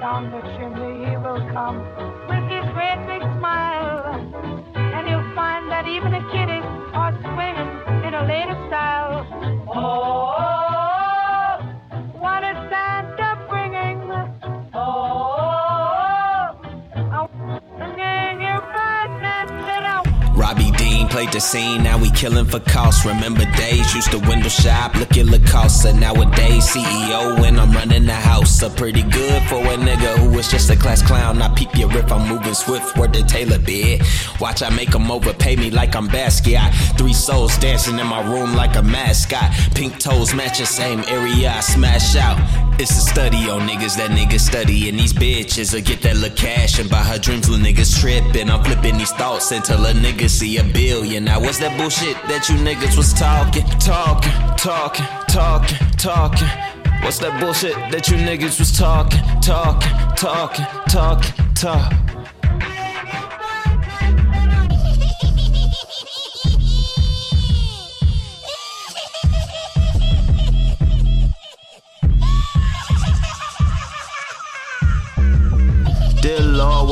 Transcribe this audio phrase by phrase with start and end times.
[0.00, 1.78] Down the chimney he will come
[2.28, 4.14] with his great big smile.
[4.74, 7.70] And you'll find that even the kiddies are swinging
[8.06, 9.26] in a lady style.
[9.74, 10.21] Oh,
[21.12, 23.04] played the scene, now we killing for cost.
[23.04, 25.94] Remember days, used to window shop, look at Lacoste.
[25.94, 28.62] Nowadays, CEO when I'm running the house.
[28.62, 31.42] Up pretty good for a nigga who was just a class clown.
[31.42, 34.00] I peep your rip, I'm moving swift, word the Taylor bid.
[34.40, 36.72] Watch, I make 'em overpay me like I'm Basquiat.
[36.96, 39.50] Three souls dancing in my room like a mascot.
[39.74, 42.38] Pink toes match the same area I smash out.
[42.82, 44.88] It's a study on niggas that niggas study.
[44.88, 48.50] And these bitches will get that little cash and buy her dreams, little niggas tripping.
[48.50, 51.26] I'm flipping these thoughts until a nigga see a billion.
[51.26, 53.62] Now, what's that bullshit that you niggas was talking?
[53.78, 56.48] Talking, talking, talking, talking.
[57.04, 59.20] What's that bullshit that you niggas was talking?
[59.40, 62.01] Talking, talking, talking, talking.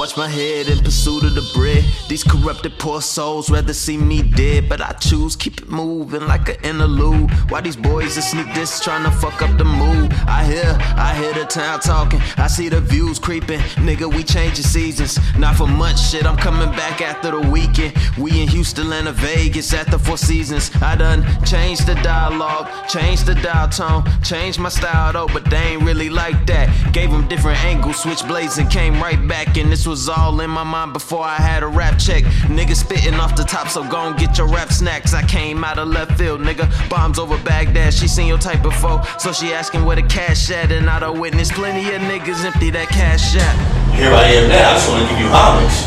[0.00, 1.84] Watch my head in pursuit of the bread.
[2.08, 6.48] These corrupted poor souls rather see me dead, but I choose keep it moving like
[6.48, 7.30] an interlude.
[7.50, 10.10] Why these boys are sneak this trying to fuck up the mood?
[10.26, 12.18] I hear, I hear the town talking.
[12.38, 13.60] I see the views creeping.
[13.76, 15.18] Nigga, we changing seasons.
[15.38, 16.24] Not for much shit.
[16.24, 17.92] I'm coming back after the weekend.
[18.16, 20.70] We in Houston and Vegas at the Four Seasons.
[20.80, 25.74] I done changed the dialogue, changed the dial tone, changed my style though, but they
[25.74, 26.70] ain't really like that.
[26.94, 29.58] Gave them different angles, switch blades and came right back.
[29.58, 32.22] And this was all in my mind before I had a rap check.
[32.46, 35.14] Nigga spitting off the top, so gon' get your rap snacks.
[35.14, 36.70] I came out of left field, nigga.
[36.88, 39.02] Bombs over Baghdad, she seen your type before.
[39.18, 42.70] So she asking where the cash at, and I done witnessed plenty of niggas empty
[42.70, 43.96] that cash at.
[43.96, 44.70] here I am now.
[44.70, 45.78] I just want to give you homage.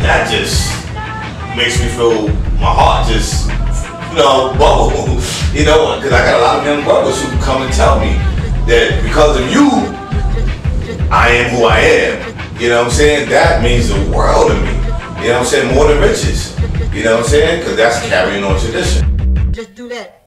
[0.00, 0.72] That just
[1.54, 3.52] makes me feel my heart just,
[4.12, 5.20] you know, bubble.
[5.52, 8.16] You know, because I got a lot of young brothers who come and tell me
[8.64, 9.68] that because of you,
[11.12, 12.31] I am who I am.
[12.62, 13.28] You know what I'm saying?
[13.28, 14.70] That means the world to me.
[14.70, 15.74] You know what I'm saying?
[15.74, 16.56] More than riches.
[16.94, 17.58] You know what I'm saying?
[17.58, 19.52] Because that's carrying on tradition.
[19.52, 20.26] Just do that.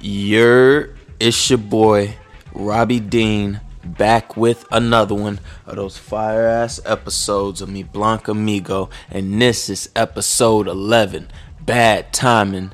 [0.00, 2.16] Your it's your boy
[2.54, 8.88] Robbie Dean back with another one of those fire ass episodes of me Blanca Amigo,
[9.10, 11.28] and this is episode 11.
[11.60, 12.72] Bad timing.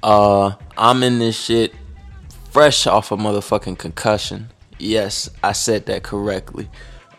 [0.00, 1.74] Uh, I'm in this shit
[2.52, 4.50] fresh off a motherfucking concussion.
[4.78, 6.70] Yes, I said that correctly.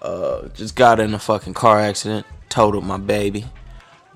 [0.02, 3.46] Uh, just got in a fucking car accident, totaled my baby.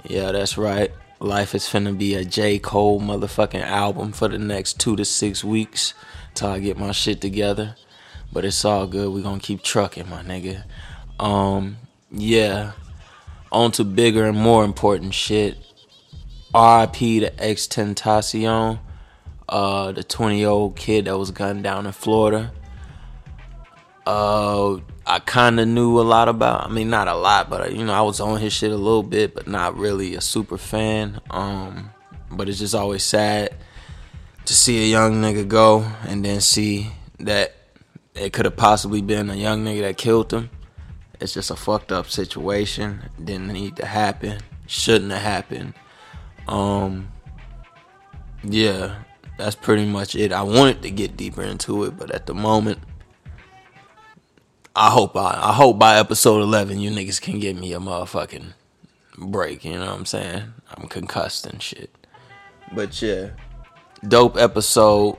[0.03, 0.91] Yeah, that's right.
[1.19, 2.59] Life is finna be a J.
[2.59, 5.93] Cole motherfucking album for the next two to six weeks
[6.33, 7.75] till I get my shit together.
[8.33, 9.11] But it's all good.
[9.11, 10.63] we gonna keep trucking, my nigga.
[11.19, 11.77] Um,
[12.11, 12.73] yeah.
[13.51, 15.57] On to bigger and more important shit.
[16.53, 18.79] RIP to X Tentacion,
[19.47, 22.51] uh, the 20 year old kid that was gunned down in Florida.
[24.05, 24.77] Uh,
[25.07, 26.65] I kind of knew a lot about.
[26.65, 28.77] I mean, not a lot, but uh, you know, I was on his shit a
[28.77, 31.21] little bit, but not really a super fan.
[31.29, 31.91] Um,
[32.31, 33.55] but it's just always sad
[34.45, 37.55] to see a young nigga go and then see that
[38.15, 40.49] it could have possibly been a young nigga that killed him.
[41.19, 43.09] It's just a fucked up situation.
[43.23, 44.39] Didn't need to happen.
[44.67, 45.73] Shouldn't have happened.
[46.47, 47.09] Um,
[48.43, 48.95] yeah,
[49.37, 50.31] that's pretty much it.
[50.31, 52.79] I wanted to get deeper into it, but at the moment,
[54.77, 58.53] I hope I, I hope by episode eleven you niggas can give me a motherfucking
[59.17, 59.63] break.
[59.63, 60.53] You know what I'm saying?
[60.75, 61.95] I'm concussed and shit.
[62.73, 63.29] But yeah,
[64.05, 65.17] dope episode.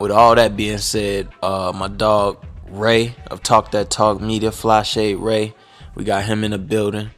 [0.00, 4.82] With all that being said, uh, my dog Ray of Talk That Talk Media, Fly
[4.82, 5.54] Shade Ray,
[5.94, 7.10] we got him in the building.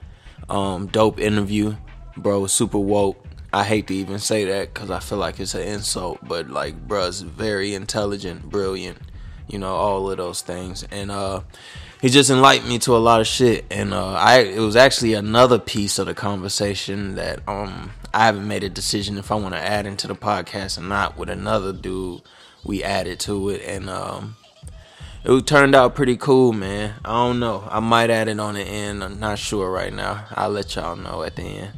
[0.51, 1.77] Um, dope interview,
[2.19, 2.47] bro.
[2.47, 3.25] Super woke.
[3.55, 6.87] I hate to even say that because I feel like it's an insult, but like,
[6.87, 8.99] bruh's very intelligent, brilliant,
[9.49, 10.87] you know, all of those things.
[10.91, 11.41] And uh,
[12.01, 13.65] he just enlightened me to a lot of shit.
[13.71, 18.47] And uh, I, it was actually another piece of the conversation that um, I haven't
[18.47, 21.17] made a decision if I want to add into the podcast or not.
[21.17, 22.23] With another dude,
[22.65, 24.37] we added to it, and um,
[25.25, 26.95] it turned out pretty cool, man.
[27.05, 27.67] I don't know.
[27.71, 29.03] I might add it on the end.
[29.03, 30.27] I'm not sure right now.
[30.33, 31.73] I'll let y'all know at the end.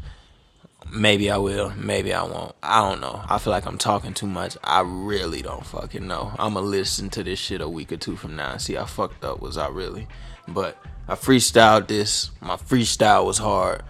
[0.93, 1.73] Maybe I will.
[1.77, 2.55] Maybe I won't.
[2.63, 3.23] I don't know.
[3.29, 4.57] I feel like I'm talking too much.
[4.63, 6.33] I really don't fucking know.
[6.39, 8.87] I'm gonna listen to this shit a week or two from now and see how
[8.87, 10.07] fucked up was I really.
[10.49, 10.79] But
[11.09, 12.31] I freestyled this.
[12.41, 13.83] My freestyle was hard.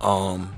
[0.00, 0.56] Um,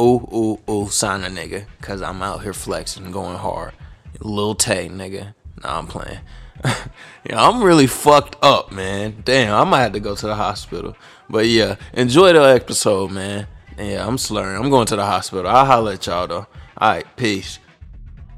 [0.00, 3.72] ooh ooh ooh, sign a nigga, cause I'm out here flexing, going hard.
[4.20, 5.34] Lil Tay, nigga.
[5.62, 6.20] Nah, I'm playing.
[6.64, 9.22] yeah, I'm really fucked up, man.
[9.24, 10.96] Damn, I might have to go to the hospital.
[11.28, 13.46] But yeah, enjoy the episode, man.
[13.78, 14.62] Yeah, I'm slurring.
[14.62, 15.50] I'm going to the hospital.
[15.50, 16.46] I'll holler at y'all though.
[16.78, 17.58] All right, peace.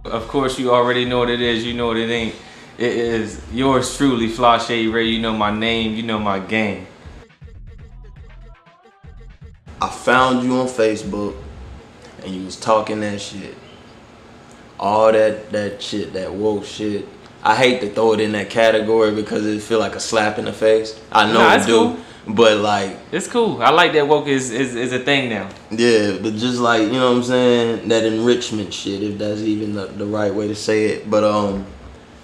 [0.05, 1.65] Of course, you already know what it is.
[1.65, 2.35] You know what it ain't.
[2.79, 5.07] It is yours truly, Flashe Ray.
[5.09, 5.95] You know my name.
[5.95, 6.87] You know my game.
[9.81, 11.37] I found you on Facebook,
[12.23, 13.55] and you was talking that shit.
[14.79, 17.07] All that that shit, that woke shit.
[17.43, 20.47] I hate to throw it in that category because it feel like a slap in
[20.47, 21.01] the face.
[21.13, 21.99] I know Nah, it do, cool.
[22.27, 23.63] But like It's cool.
[23.63, 25.49] I like that woke is, is, is a thing now.
[25.71, 29.75] Yeah, but just like you know what I'm saying, that enrichment shit, if that's even
[29.75, 31.11] the, the right way to say it.
[31.11, 31.65] But um,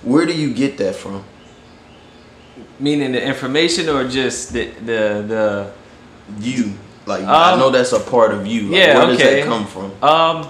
[0.03, 1.25] where do you get that from?
[2.79, 5.73] Meaning the information or just the the the
[6.41, 6.73] You
[7.07, 8.63] like I Um, know that's a part of you.
[8.63, 9.41] Like, yeah, where does okay.
[9.41, 9.93] that come from?
[10.03, 10.49] Um,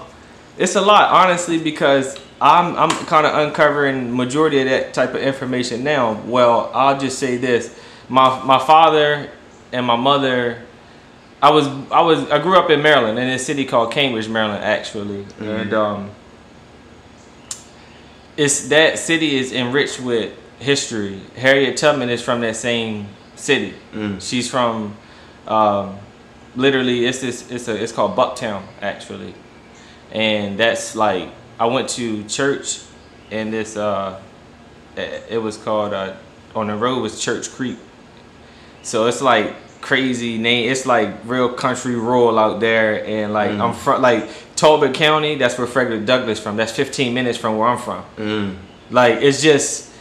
[0.57, 5.21] it's a lot, honestly, because I'm I'm kind of uncovering majority of that type of
[5.21, 6.21] information now.
[6.25, 7.75] Well, I'll just say this:
[8.09, 9.29] my my father
[9.73, 10.61] and my mother.
[11.41, 14.63] I was I was I grew up in Maryland in a city called Cambridge, Maryland,
[14.63, 16.11] actually, and um,
[18.37, 21.19] it's that city is enriched with history.
[21.35, 23.73] Harriet Tubman is from that same city.
[23.91, 24.21] Mm.
[24.21, 24.95] She's from
[25.47, 25.97] um,
[26.55, 29.33] literally it's this it's a it's called Bucktown actually,
[30.11, 31.29] and that's like
[31.59, 32.81] I went to church
[33.31, 34.21] in this uh
[34.95, 36.15] it it was called uh
[36.55, 37.77] on the road was Church Creek,
[38.81, 40.71] so it's like crazy name.
[40.71, 45.35] It's like real country rural out there, and like I'm from like Talbot County.
[45.35, 46.55] That's where Frederick Douglass from.
[46.57, 48.03] That's 15 minutes from where I'm from.
[48.17, 48.55] Mm,
[48.89, 49.91] Like it's just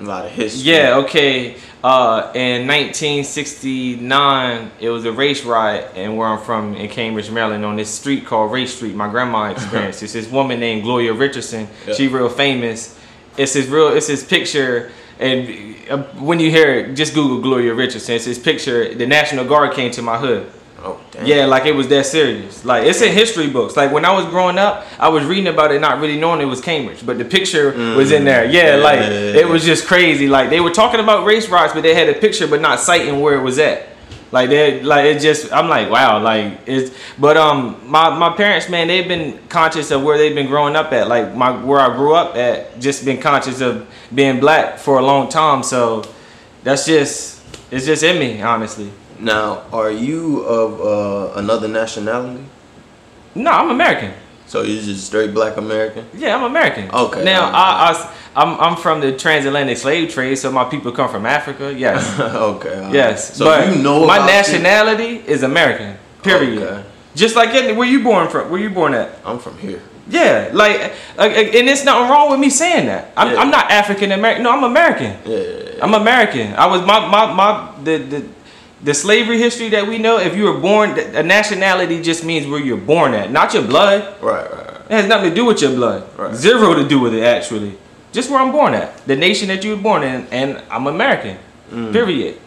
[0.00, 0.72] a lot of history.
[0.72, 1.56] yeah, okay.
[1.82, 7.64] Uh, in 1969, it was a race riot, and where I'm from in Cambridge, Maryland,
[7.64, 8.94] on this street called Race Street.
[8.94, 10.12] My grandma experienced this.
[10.12, 11.68] This woman named Gloria Richardson.
[11.86, 11.94] Yeah.
[11.94, 12.98] She real famous.
[13.36, 13.88] It's his real.
[13.88, 14.90] It's his picture.
[15.20, 18.14] And uh, when you hear it, just Google Gloria Richardson.
[18.14, 18.94] It's his picture.
[18.94, 20.50] The National Guard came to my hood.
[20.80, 21.26] Oh damn.
[21.26, 22.64] Yeah, like it was that serious.
[22.64, 23.76] Like it's in history books.
[23.76, 26.44] Like when I was growing up, I was reading about it, not really knowing it
[26.44, 28.44] was Cambridge, but the picture was in there.
[28.44, 30.28] Yeah, Yeah, like it was just crazy.
[30.28, 33.20] Like they were talking about race riots, but they had a picture, but not citing
[33.20, 33.87] where it was at.
[34.30, 36.94] Like they, like it just, I'm like, wow, like it's.
[37.18, 40.92] But um, my my parents, man, they've been conscious of where they've been growing up
[40.92, 41.08] at.
[41.08, 45.02] Like my where I grew up at, just been conscious of being black for a
[45.02, 45.62] long time.
[45.62, 46.04] So
[46.62, 48.90] that's just, it's just in me, honestly.
[49.18, 52.44] Now, are you of uh, another nationality?
[53.34, 54.12] No, I'm American.
[54.48, 56.06] So you're just straight black American?
[56.14, 56.90] Yeah, I'm American.
[56.90, 57.22] Okay.
[57.22, 61.26] Now I, I I'm I'm from the transatlantic slave trade, so my people come from
[61.26, 61.72] Africa.
[61.72, 62.18] Yes,
[62.54, 62.90] okay.
[62.92, 63.36] yes.
[63.36, 65.96] So but you know my nationality is American.
[66.22, 66.62] Period.
[66.62, 66.84] Okay.
[67.14, 68.50] Just like any- where you born from?
[68.50, 69.18] Where you born at?
[69.24, 69.82] I'm from here.
[70.10, 73.12] Yeah, like, uh, and it's nothing wrong with me saying that.
[73.14, 73.40] I'm, Yeah.
[73.40, 74.44] I'm not African American.
[74.44, 75.12] No, I'm American.
[75.26, 75.46] Yeah, yeah,
[75.76, 75.84] yeah.
[75.84, 76.54] I'm American.
[76.54, 78.24] I was my my my the the.
[78.82, 82.60] The slavery history that we know, if you were born, a nationality just means where
[82.60, 84.22] you're born at, not your blood.
[84.22, 84.80] Right, right, right.
[84.88, 86.08] It has nothing to do with your blood.
[86.16, 86.34] Right.
[86.34, 87.76] Zero to do with it, actually.
[88.12, 88.96] Just where I'm born at.
[89.06, 91.38] The nation that you were born in, and I'm American.
[91.70, 91.92] Mm.
[91.92, 92.40] Period.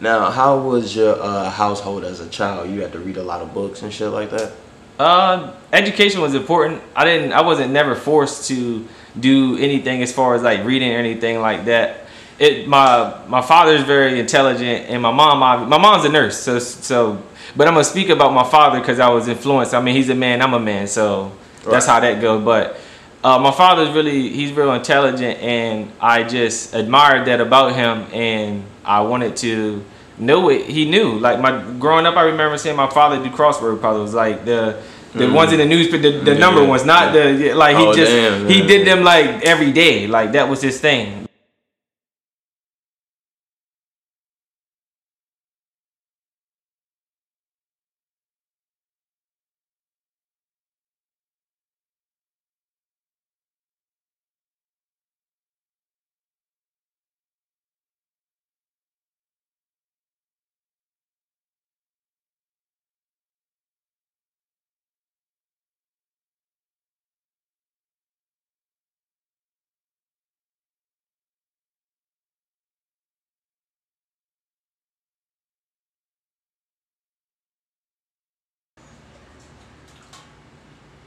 [0.00, 2.70] Now, how was your uh, household as a child?
[2.70, 4.52] You had to read a lot of books and shit like that.
[4.98, 6.82] Uh, education was important.
[6.96, 7.32] I didn't.
[7.32, 8.86] I wasn't never forced to
[9.18, 12.06] do anything as far as like reading or anything like that.
[12.38, 15.42] It my my father's very intelligent, and my mom.
[15.42, 17.20] I, my mom's a nurse, so so.
[17.56, 19.74] But I'm gonna speak about my father because I was influenced.
[19.74, 20.40] I mean, he's a man.
[20.42, 21.32] I'm a man, so
[21.64, 21.94] that's Right.
[21.94, 22.44] how that goes.
[22.44, 22.78] But
[23.24, 28.62] uh, my father's really he's real intelligent, and I just admired that about him, and
[28.84, 29.84] I wanted to
[30.18, 30.66] know it.
[30.66, 31.18] He knew.
[31.18, 34.80] Like my growing up, I remember seeing my father do crossword puzzles, like the.
[35.14, 36.34] The ones in the newspaper, the, the Mm.
[36.34, 37.32] Yeah, number ones, not yeah.
[37.32, 40.60] the like he Oh, just damn, he did them like every day, like that was
[40.62, 41.26] his thing.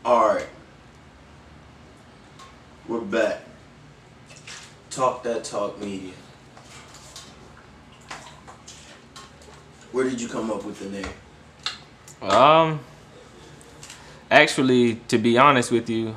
[0.04, 0.48] All right,
[2.88, 3.42] we're back.
[4.90, 6.14] Talk that talk media.
[9.92, 11.08] Where did you come up with the name?
[12.20, 12.80] Um,
[14.32, 16.16] actually, to be honest with you,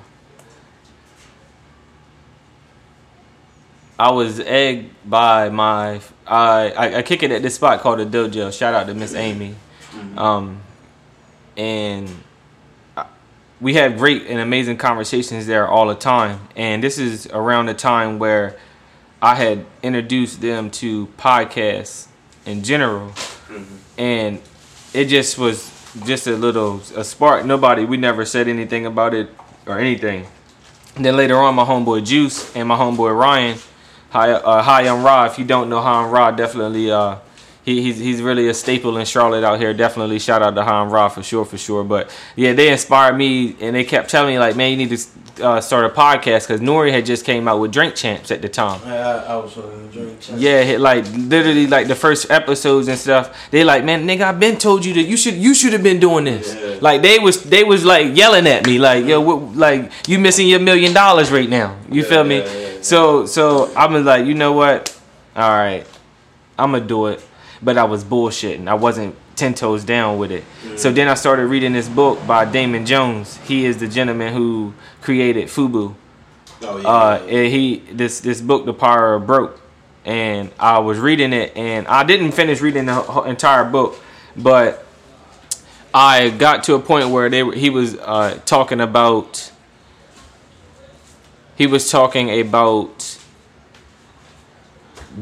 [3.99, 8.07] I was egged by my I, I I kick it at this spot called the
[8.07, 8.51] Dojo.
[8.51, 9.57] Shout out to Miss Amy,
[10.17, 10.63] um,
[11.55, 12.09] and
[13.65, 16.39] we have great and amazing conversations there all the time.
[16.55, 18.57] And this is around the time where
[19.23, 22.09] I had introduced them to podcasts
[22.45, 23.15] in general,
[23.97, 24.43] and
[24.93, 25.73] it just was
[26.05, 27.47] just a little a spark.
[27.47, 29.31] Nobody we never said anything about it
[29.65, 30.27] or anything.
[30.95, 33.59] And then later on, my homeboy Juice and my homeboy Ryan,
[34.11, 35.25] hi, uh, hi, I'm Ra.
[35.25, 37.17] If you don't know Hi, I'm Ra, definitely, uh,
[37.65, 39.73] he, he's he's really a staple in Charlotte out here.
[39.73, 41.83] Definitely shout out to I'm Ra for sure, for sure.
[41.85, 45.45] But yeah, they inspired me, and they kept telling me like, man, you need to
[45.47, 46.93] uh, start a podcast because N.O.R.E.
[46.93, 48.81] had just came out with Drink Champs at the time.
[48.85, 49.55] I, I was
[49.93, 50.19] drink.
[50.37, 53.35] Yeah, like literally like the first episodes and stuff.
[53.51, 55.99] They like, man, nigga, I've been told you that you should you should have been
[56.01, 56.55] doing this.
[56.55, 56.79] Yeah.
[56.81, 60.49] Like they was they was like yelling at me, like yo, what, like you missing
[60.49, 61.77] your million dollars right now.
[61.91, 62.39] You Yeah, feel me?
[62.41, 62.83] yeah, yeah, yeah.
[62.83, 64.91] So so I'm like, you know what?
[65.35, 65.87] All right,
[66.59, 67.25] I'm gonna do it.
[67.63, 68.69] But I was bullshitting.
[68.69, 70.45] I wasn't ten toes down with it.
[70.77, 73.37] So then I started reading this book by Daymond Jones.
[73.39, 75.95] He is the gentleman who created FUBU
[76.63, 76.89] Oh, yeah.
[76.89, 79.61] uh, and he this this book, The Power of Broke,
[80.05, 83.97] and I was reading it, and I didn't finish reading the whole entire book,
[84.37, 84.85] but
[85.93, 89.51] I got to a point where they were, he was uh, talking about
[91.57, 93.14] he was talking about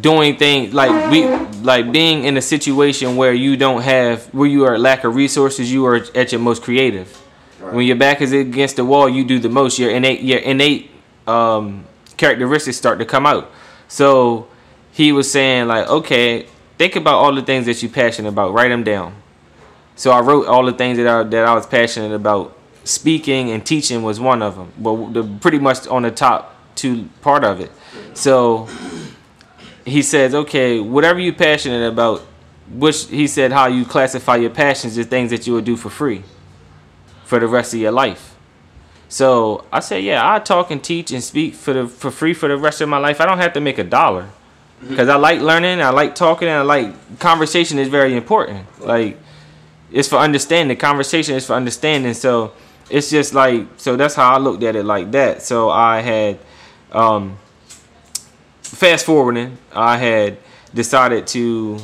[0.00, 1.26] doing things like we
[1.62, 5.72] like being in a situation where you don't have where you are lack of resources
[5.72, 7.14] you are at your most creative.
[7.60, 9.78] When your back is against the wall you do the most.
[9.78, 10.90] Your innate your innate
[11.26, 11.84] um,
[12.16, 13.50] characteristics start to come out.
[13.88, 14.48] So
[14.92, 16.46] he was saying like okay
[16.78, 18.52] think about all the things that you're passionate about.
[18.52, 19.14] Write them down.
[19.94, 22.58] So I wrote all the things that I, that I was passionate about.
[22.84, 27.08] Speaking and teaching was one of them, but the pretty much on the top two
[27.20, 27.70] part of it.
[28.14, 28.68] So
[29.84, 32.20] he says, okay, whatever you're passionate about,
[32.70, 35.90] which he said how you classify your passions is things that you would do for
[35.90, 36.22] free
[37.24, 38.36] for the rest of your life.
[39.08, 42.48] So I said, yeah, I talk and teach and speak for the for free for
[42.48, 43.20] the rest of my life.
[43.20, 44.30] I don't have to make a dollar
[44.88, 48.66] because I like learning, I like talking, and I like conversation is very important.
[48.80, 49.18] Like
[49.90, 50.76] it's for understanding.
[50.78, 52.14] Conversation is for understanding.
[52.14, 52.52] So
[52.88, 55.42] it's just like so that's how I looked at it like that.
[55.42, 56.38] So I had
[56.92, 57.36] um
[58.74, 60.38] fast forwarding, I had
[60.74, 61.78] decided to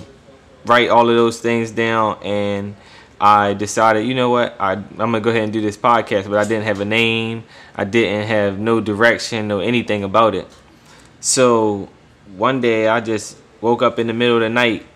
[0.64, 2.76] write all of those things down and
[3.20, 6.38] I decided, you know what, I, I'm gonna go ahead and do this podcast, but
[6.38, 10.46] I didn't have a name, I didn't have no direction, no anything about it.
[11.20, 11.88] So
[12.36, 14.86] one day I just woke up in the middle of the night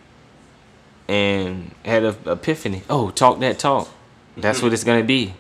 [1.08, 2.82] and had an epiphany.
[2.88, 3.88] Oh, talk that talk.
[4.37, 5.34] That's what it's gonna be.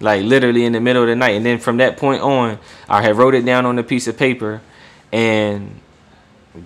[0.00, 1.34] Like literally in the middle of the night.
[1.34, 4.16] And then from that point on, I had wrote it down on a piece of
[4.16, 4.60] paper
[5.12, 5.80] and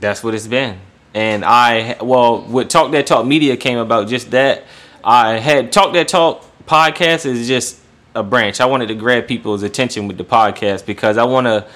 [0.01, 0.79] that's what it's been.
[1.15, 4.65] And I well, with Talk That Talk Media came about just that.
[5.05, 7.81] I had Talk That Talk podcast is just
[8.15, 8.61] a branch.
[8.61, 11.67] I wanted to grab people's attention with the podcast because I want to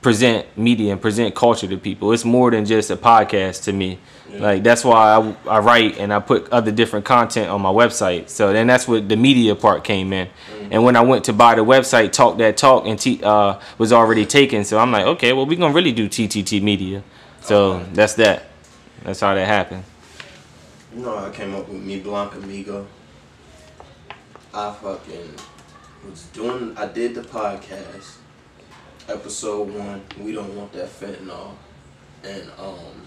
[0.00, 2.12] present media and present culture to people.
[2.12, 3.98] It's more than just a podcast to me.
[4.30, 8.28] Like that's why I, I write and I put other different content on my website.
[8.28, 10.28] So then that's what the media part came in.
[10.70, 13.92] And when I went to buy the website, Talk That Talk and T, uh, was
[13.92, 14.64] already taken.
[14.64, 17.02] So I'm like, okay, well we're gonna really do TTT Media.
[17.48, 18.44] So that's that.
[19.04, 19.82] That's how that happened.
[20.94, 22.86] You know, I came up with me Blanc Amigo.
[24.52, 25.34] I fucking
[26.04, 26.76] was doing.
[26.76, 28.16] I did the podcast,
[29.08, 30.02] episode one.
[30.20, 31.52] We don't want that fentanyl,
[32.22, 33.06] and um,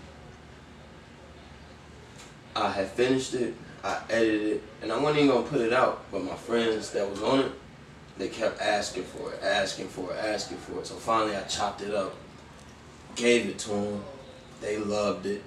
[2.55, 3.53] I had finished it.
[3.83, 6.03] I edited it, and I wasn't even gonna put it out.
[6.11, 7.51] But my friends that was on it,
[8.17, 10.87] they kept asking for it, asking for it, asking for it.
[10.87, 12.15] So finally, I chopped it up,
[13.15, 14.03] gave it to them.
[14.61, 15.43] They loved it.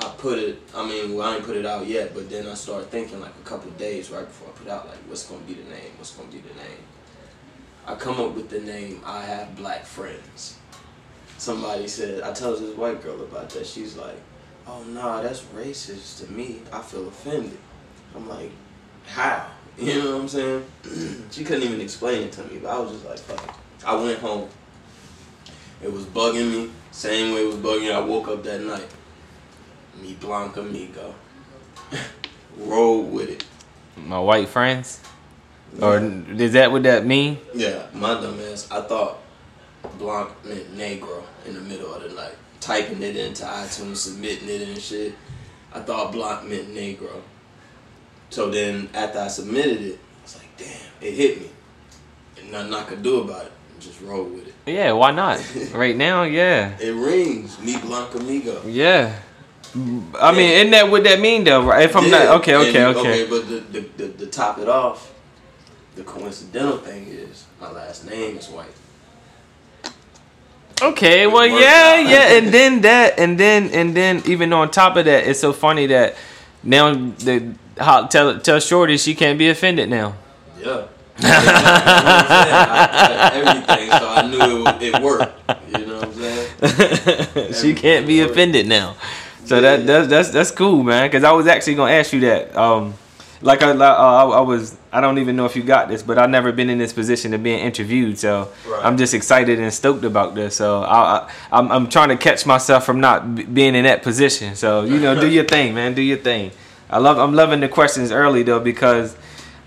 [0.00, 0.60] I put it.
[0.74, 3.32] I mean, well, I ain't put it out yet, but then I started thinking like
[3.40, 5.92] a couple days right before I put out, like, what's gonna be the name?
[5.96, 6.78] What's gonna be the name?
[7.86, 9.00] I come up with the name.
[9.04, 10.58] I have black friends.
[11.38, 13.66] Somebody said I told this white girl about that.
[13.66, 14.20] She's like,
[14.66, 16.62] "Oh nah, that's racist to me.
[16.72, 17.58] I feel offended."
[18.14, 18.50] I'm like,
[19.06, 19.46] "How?"
[19.78, 20.64] You know what I'm saying?
[21.30, 23.86] she couldn't even explain it to me, but I was just like, "Fuck." it.
[23.86, 24.48] I went home.
[25.82, 26.70] It was bugging me.
[26.90, 27.92] Same way with bugging.
[27.92, 28.86] I woke up that night.
[30.00, 31.14] Me Blanca Migo.
[32.56, 33.44] Roll with it.
[33.96, 35.00] My white friends,
[35.80, 37.38] or is that what that mean?
[37.54, 38.68] Yeah, my dumb ass.
[38.70, 39.18] I thought
[39.98, 42.34] Blanc meant Negro in the middle of the night.
[42.60, 45.14] Typing it into iTunes, submitting it and shit.
[45.72, 47.22] I thought Blanc meant Negro.
[48.30, 51.50] So then after I submitted it, I was like, damn, it hit me.
[52.40, 53.52] And nothing I could do about it.
[53.80, 54.54] Just roll with it.
[54.66, 55.38] Yeah, why not?
[55.74, 57.58] right now, yeah, It rings.
[57.60, 58.62] Mi blanca amigo.
[58.66, 59.14] yeah.
[60.18, 61.62] I mean, isn't that what that mean though?
[61.64, 61.84] Right?
[61.84, 63.22] If I'm Yeah, not okay, okay, and- okay.
[63.24, 65.12] Okay, but the, the, the, the top it off,
[65.94, 68.66] the coincidental thing is my last name is white.
[70.80, 75.04] Okay, well, yeah, yeah, and then that, and then, and then, even on top of
[75.06, 76.14] that, it's so funny that
[76.62, 80.14] now the how, tell tell Shorty she can't be offended now.
[80.60, 80.84] Yeah.
[81.18, 82.54] You know what I'm saying?
[82.54, 85.50] I- I- everything, so I knew it, it worked.
[85.78, 87.52] You know what I'm saying?
[87.54, 88.96] she can't be offended now.
[89.44, 91.06] So that that's that's that's cool, man.
[91.08, 92.54] Because I was actually gonna ask you that.
[92.56, 92.94] Um,
[93.40, 96.28] like I, I I was, I don't even know if you got this, but I've
[96.28, 98.18] never been in this position of being interviewed.
[98.18, 98.84] So Right.
[98.84, 100.56] I'm just excited and stoked about this.
[100.56, 104.02] So I, I I'm I'm trying to catch myself from not b- being in that
[104.02, 104.54] position.
[104.56, 105.94] So you know, do your thing, man.
[105.94, 106.50] Do your thing.
[106.90, 109.16] I love I'm loving the questions early though because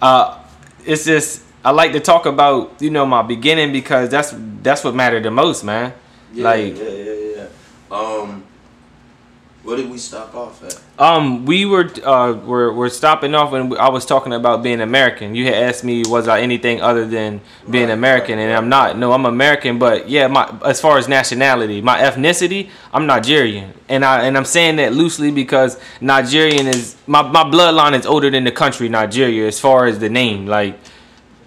[0.01, 0.37] uh,
[0.85, 4.95] it's just I like to talk about you know my beginning because that's that's what
[4.95, 5.93] mattered the most, man.
[6.33, 6.83] Yeah, like yeah,
[9.63, 10.79] where did we stop off at?
[10.97, 15.35] Um, we were uh we're we're stopping off when I was talking about being American.
[15.35, 18.57] You had asked me was I anything other than being Right, American, right, and right.
[18.57, 18.97] I'm not.
[18.97, 24.03] No, I'm American, but yeah, my as far as nationality, my ethnicity, I'm Nigerian, and
[24.03, 28.43] I and I'm saying that loosely because Nigerian is my my bloodline is older than
[28.43, 30.47] the country Nigeria as far as the name.
[30.47, 30.79] Like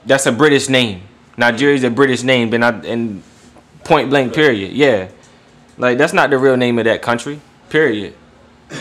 [0.06, 1.02] that's a British name.
[1.36, 3.24] Nigeria is a British name, and I and
[3.82, 4.72] point blank period.
[4.72, 5.08] Yeah,
[5.78, 7.40] like that's not the real name of that country.
[7.74, 8.14] Period.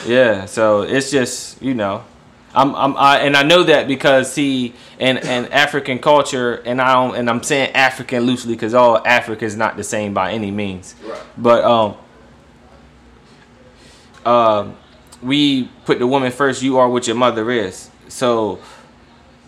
[0.06, 2.04] Yeah, so it's just you know,
[2.54, 6.94] I'm I'm I, and I know that because see, and and African culture, and I
[6.94, 10.52] don't, and I'm saying African loosely because all Africa is not the same by any
[10.52, 10.94] means.
[11.04, 11.20] Right.
[11.40, 11.98] But um,
[14.24, 14.72] uh,
[15.24, 16.62] we put the woman first.
[16.62, 17.90] You are what your mother is.
[18.10, 18.60] So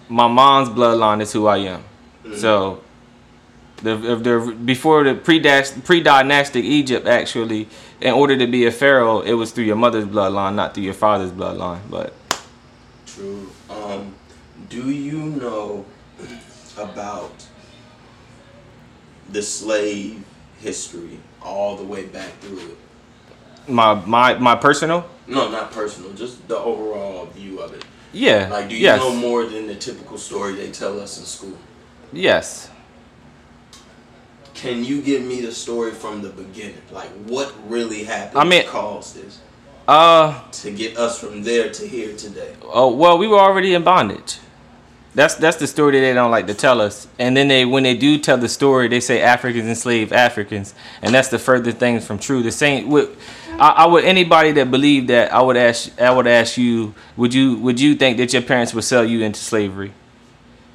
[0.09, 1.83] my mom's bloodline is who I am.
[2.35, 2.81] So
[3.83, 5.39] the if the before the pre
[5.83, 7.67] pre dynastic Egypt actually,
[8.01, 10.93] in order to be a pharaoh, it was through your mother's bloodline, not through your
[10.93, 11.79] father's bloodline.
[11.89, 12.13] But
[13.05, 13.49] True.
[13.69, 14.13] Um,
[14.69, 15.85] do you know
[16.77, 17.45] about
[19.29, 20.23] the slave
[20.59, 22.77] history all the way back through it?
[23.67, 27.83] my my my personal, No, not personal, just the overall view of it.
[28.13, 31.25] yeah, Like, do you yes, know more than the typical story they tell us in
[31.25, 31.57] school?
[32.13, 32.69] yes.
[34.55, 36.81] Can you give me the story from the beginning?
[36.91, 39.39] Like, what really happened I mean- to cause this?
[39.87, 42.55] Uh To get us from there to here today?
[42.73, 44.39] oh well, we were already in bondage.
[45.13, 47.07] That's that's the story that they don't like to tell us.
[47.19, 51.13] And then they when they do tell the story, they say Africans enslaved Africans, and
[51.13, 52.41] that's the further thing from true.
[52.41, 53.15] The same with
[53.59, 57.33] I, I would anybody that believed that I would ask I would ask you would
[57.33, 59.93] you would you think that your parents would sell you into slavery?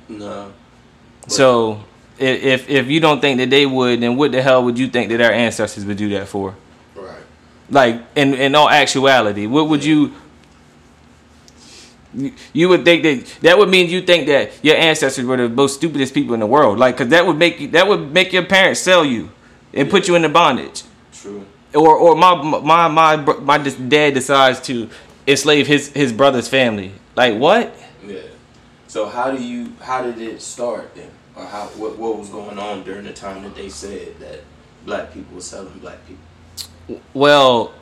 [0.09, 0.53] No.
[1.27, 1.83] So
[2.21, 5.11] if if you don't think that they would, then what the hell would you think
[5.11, 6.55] that our ancestors would do that for?
[6.95, 7.23] Right.
[7.71, 10.13] Like in in all actuality, what would you?
[12.53, 15.77] you- would think that that would mean you think that your ancestors were the most
[15.77, 18.45] stupidest people in the world, like because that would make you that would make your
[18.45, 19.31] parents sell you
[19.73, 21.47] and put you into bondage, True.
[21.75, 24.91] or or my my my my dad decides to
[25.27, 26.93] enslave his his brother's family.
[27.15, 27.75] Like what?
[28.05, 28.23] Yeah.
[28.89, 31.11] So how do you how did it start then?
[31.41, 34.41] Or how what what was going on during the time that they said that
[34.85, 37.01] black people were selling black people?
[37.15, 37.73] Well,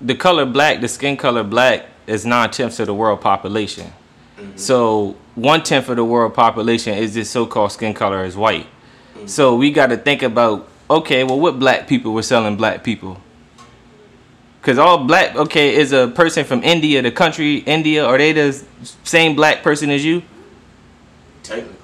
[0.00, 3.92] the color black, the skin color black, is nine tenths of the world population.
[4.38, 4.56] Mm-hmm.
[4.56, 8.64] So one tenth of the world population is this so-called skin color is white.
[8.64, 9.26] Mm-hmm.
[9.26, 13.20] So we got to think about okay, well, what black people were selling black people?
[14.62, 18.64] Cause all black okay is a person from India, the country India, are they the
[19.04, 20.22] same black person as you?
[21.42, 21.75] Technically.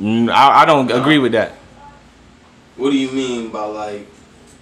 [0.00, 1.52] Mm, I, I don't agree with that.
[2.76, 4.06] What do you mean by like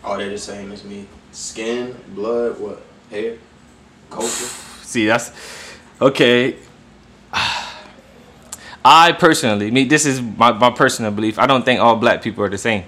[0.02, 1.06] are they the same as me?
[1.32, 2.82] Skin, blood, what?
[3.10, 3.38] Hair?
[4.10, 4.28] Culture?
[4.82, 5.32] See, that's
[6.00, 6.56] okay.
[8.84, 11.38] I personally, me, this is my, my personal belief.
[11.38, 12.84] I don't think all black people are the same.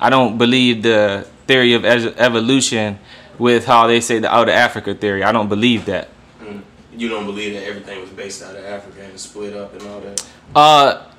[0.00, 2.98] I don't believe the theory of ev- evolution
[3.38, 5.22] with how they say the out of Africa theory.
[5.22, 6.08] I don't believe that.
[6.40, 6.62] Mm.
[6.96, 10.00] You don't believe that everything was based out of Africa and split up and all
[10.00, 10.26] that?
[10.54, 11.11] Uh,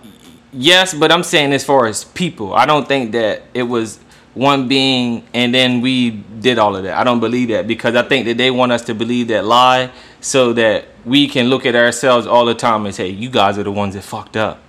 [0.53, 3.99] yes, but I'm saying as far as people, I don't think that it was
[4.33, 6.97] one being and then we did all of that.
[6.97, 9.91] I don't believe that because I think that they want us to believe that lie
[10.21, 13.63] so that we can look at ourselves all the time and say, "You guys are
[13.63, 14.59] the ones that fucked up."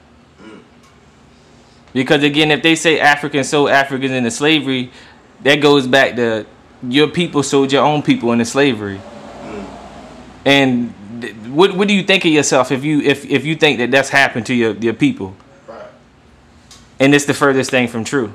[1.93, 4.91] Because again, if they say Africans sold Africans into slavery,
[5.45, 6.45] that goes back to
[6.89, 9.01] your people sold your own people into slavery.
[10.45, 10.93] And
[11.49, 14.09] what what do you think of yourself if you if if you think that that's
[14.11, 15.35] happened to your your people?
[17.05, 18.33] And it's the furthest thing from true.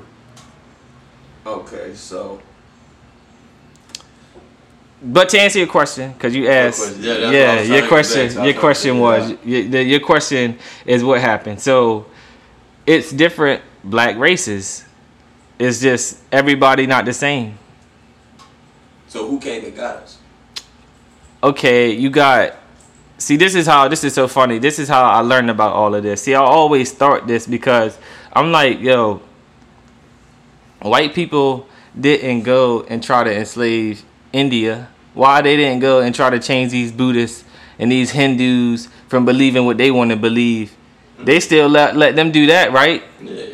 [1.44, 2.40] Okay, so
[5.02, 6.98] But to answer your question, because you asked.
[6.98, 8.40] Yeah, that's what I yeah, your question, get back to.
[8.42, 10.56] I your question was, your, the- your question
[10.86, 11.60] is what happened.
[11.60, 12.06] So,
[12.86, 14.84] it's different black races.
[15.58, 17.58] It's just everybody not the same.
[19.08, 20.18] so who came and got us?
[21.42, 22.56] okay, you got.
[23.18, 24.58] See, this is how this is so funny.
[24.58, 26.22] This is how I learned about all of this.
[26.22, 27.98] See, I always thought this because
[28.32, 29.22] I'm like, yo,
[30.80, 31.66] white people
[31.98, 34.88] didn't go and try to enslave India.
[35.14, 37.44] Why they didn't go and try to change these Buddhists
[37.78, 40.76] and these Hindus from believing what they want to believe?
[41.18, 43.02] They still let let them do that, right?
[43.20, 43.44] Yeah, yeah,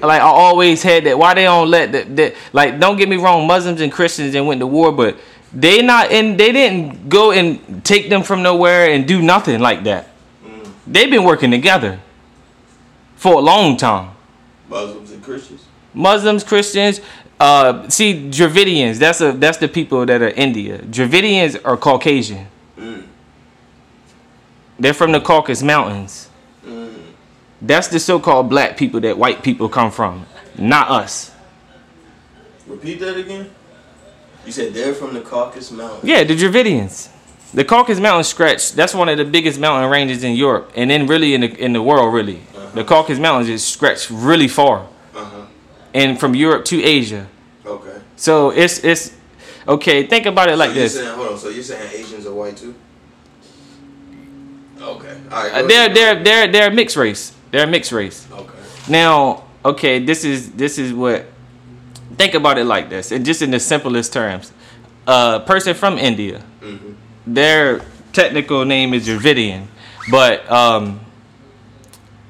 [0.00, 0.06] yeah.
[0.06, 1.18] like I always had that.
[1.18, 2.16] Why they don't let that?
[2.16, 5.18] that like, don't get me wrong, Muslims and Christians and went to war, but
[5.52, 9.84] they not and They didn't go and take them from nowhere and do nothing like
[9.84, 10.08] that.
[10.44, 10.72] Mm.
[10.86, 12.00] They've been working together
[13.26, 14.12] for a long time.
[14.68, 15.64] Muslims and Christians.
[15.92, 17.00] Muslims, Christians.
[17.40, 18.98] Uh, see, Dravidians.
[18.98, 20.78] That's a that's the people that are India.
[20.78, 22.46] Dravidians are Caucasian.
[22.78, 23.04] Mm.
[24.78, 26.30] They're from the Caucasus Mountains.
[26.64, 27.02] Mm.
[27.60, 30.24] That's the so-called black people that white people come from,
[30.56, 31.32] not us.
[32.68, 33.50] Repeat that again.
[34.44, 36.04] You said they're from the Caucasus Mountains.
[36.04, 37.10] Yeah, the Dravidians.
[37.54, 38.72] The Caucasus Mountains stretch.
[38.72, 41.72] That's one of the biggest mountain ranges in Europe, and then really in the in
[41.72, 42.12] the world.
[42.12, 42.40] Really,
[42.76, 45.42] the Caucasus Mountains is stretched really far, Uh huh.
[45.94, 47.26] and from Europe to Asia.
[47.64, 47.98] Okay.
[48.16, 49.12] So it's it's
[49.66, 50.06] okay.
[50.06, 50.94] Think about it like so this.
[50.94, 51.38] Saying, hold on.
[51.38, 52.74] So you're saying Asians are white too?
[54.80, 55.16] Okay.
[55.32, 55.52] All right.
[55.52, 57.32] Uh, they're they're they're they're mixed race.
[57.50, 58.26] They're a mixed race.
[58.30, 58.52] Okay.
[58.88, 61.26] Now, okay, this is this is what.
[62.16, 64.52] Think about it like this, and just in the simplest terms,
[65.06, 66.92] a person from India, Mm-hmm.
[67.26, 67.80] their
[68.12, 69.66] technical name is Dravidian,
[70.10, 71.00] but um,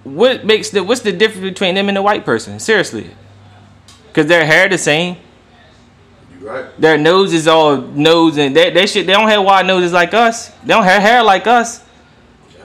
[0.07, 2.61] what makes the what's the difference between them and the white person?
[2.61, 3.11] Seriously,
[4.09, 5.16] because their hair the same,
[6.38, 6.81] You right.
[6.81, 10.14] their nose is all nose, and they they shit they don't have wide noses like
[10.14, 10.51] us.
[10.62, 11.83] They don't have hair like us.
[12.57, 12.64] Yeah.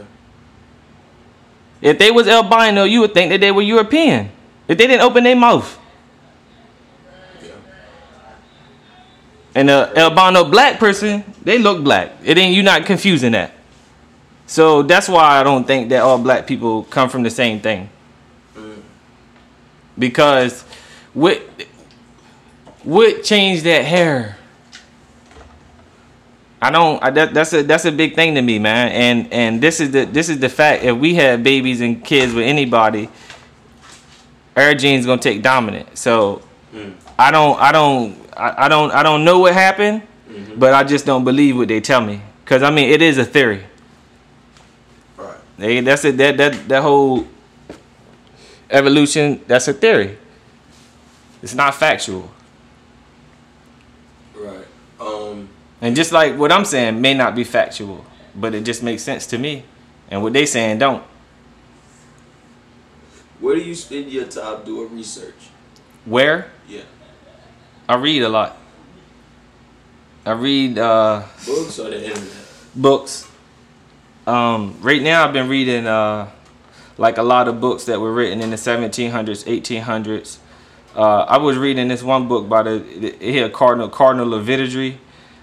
[1.81, 4.29] If they was albino, you would think that they were European.
[4.67, 5.79] If they didn't open their mouth.
[7.43, 7.49] Yeah.
[9.55, 12.11] And a albino black person, they look black.
[12.23, 13.53] It ain't you not confusing that.
[14.51, 17.87] So that's why I don't think that all black people come from the same thing.
[19.97, 20.63] Because
[21.13, 21.41] what
[22.83, 24.37] what changed that hair?
[26.61, 27.01] I don't.
[27.01, 28.89] I, that, that's a that's a big thing to me, man.
[28.91, 30.83] And and this is the this is the fact.
[30.83, 33.07] If we have babies and kids with anybody,
[34.57, 35.97] our genes gonna take dominant.
[35.97, 36.41] So
[36.73, 36.93] Mm.
[37.17, 40.01] I don't I don't I, I don't I don't know what happened,
[40.57, 42.21] but I just don't believe what they tell me.
[42.45, 43.63] Cause I mean it is a theory.
[45.61, 46.17] They, that's it.
[46.17, 47.27] That that that whole
[48.67, 49.41] evolution.
[49.45, 50.17] That's a theory.
[51.43, 52.31] It's not factual.
[54.35, 54.65] Right.
[54.99, 55.49] Um.
[55.79, 59.27] And just like what I'm saying may not be factual, but it just makes sense
[59.27, 59.63] to me.
[60.09, 61.03] And what they saying don't.
[63.39, 65.49] Where do you spend your time doing research?
[66.05, 66.49] Where?
[66.67, 66.89] Yeah.
[67.87, 68.57] I read a lot.
[70.25, 72.45] I read uh, Books or the internet?
[72.75, 73.30] books.
[74.27, 76.29] Um, right now, I've been reading uh,
[76.97, 80.37] like a lot of books that were written in the 1700s, 1800s.
[80.95, 84.97] Uh, I was reading this one book by the here Cardinal Cardinal of Vidadry.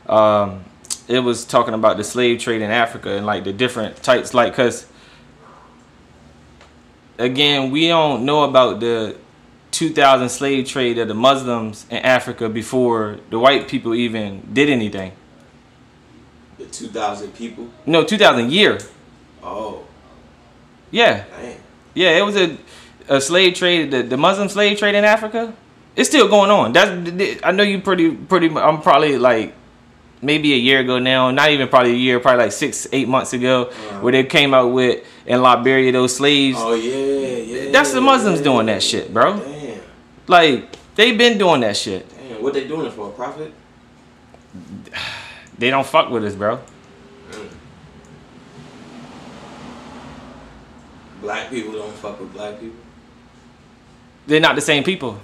[0.07, 0.65] Um,
[1.09, 4.53] it was talking about the slave trade in Africa and like the different types, like
[4.53, 4.87] because
[7.19, 9.17] again, we don't know about the
[9.73, 15.13] 2000 slave trade of the Muslims in Africa before the white people even did anything.
[16.73, 17.69] Two thousand people.
[17.87, 18.79] No, 2000 year.
[19.43, 19.85] Oh.
[20.91, 21.61] Yeah, Damn.
[21.95, 22.57] yeah, it was a,
[23.09, 25.53] a slave trade, the, the Muslim slave trade in Africa.
[25.97, 26.73] It's still going on.
[26.73, 28.49] That's I know you pretty pretty.
[28.57, 29.55] I'm probably like
[30.23, 33.33] maybe a year ago now, not even probably a year, probably like six eight months
[33.33, 34.01] ago, uh-huh.
[34.01, 36.57] where they came out with in Liberia those slaves.
[36.61, 37.71] Oh yeah, yeah.
[37.73, 39.39] That's the Muslims doing that shit, bro.
[39.39, 39.81] Damn.
[40.27, 42.09] Like they've been doing that shit.
[42.09, 42.43] Damn.
[42.43, 43.09] What they doing it for?
[43.09, 43.53] A profit?
[45.59, 46.61] They don't fuck with us, bro.
[51.21, 52.79] Black people don't fuck with black people.
[54.27, 55.21] They're not the same people.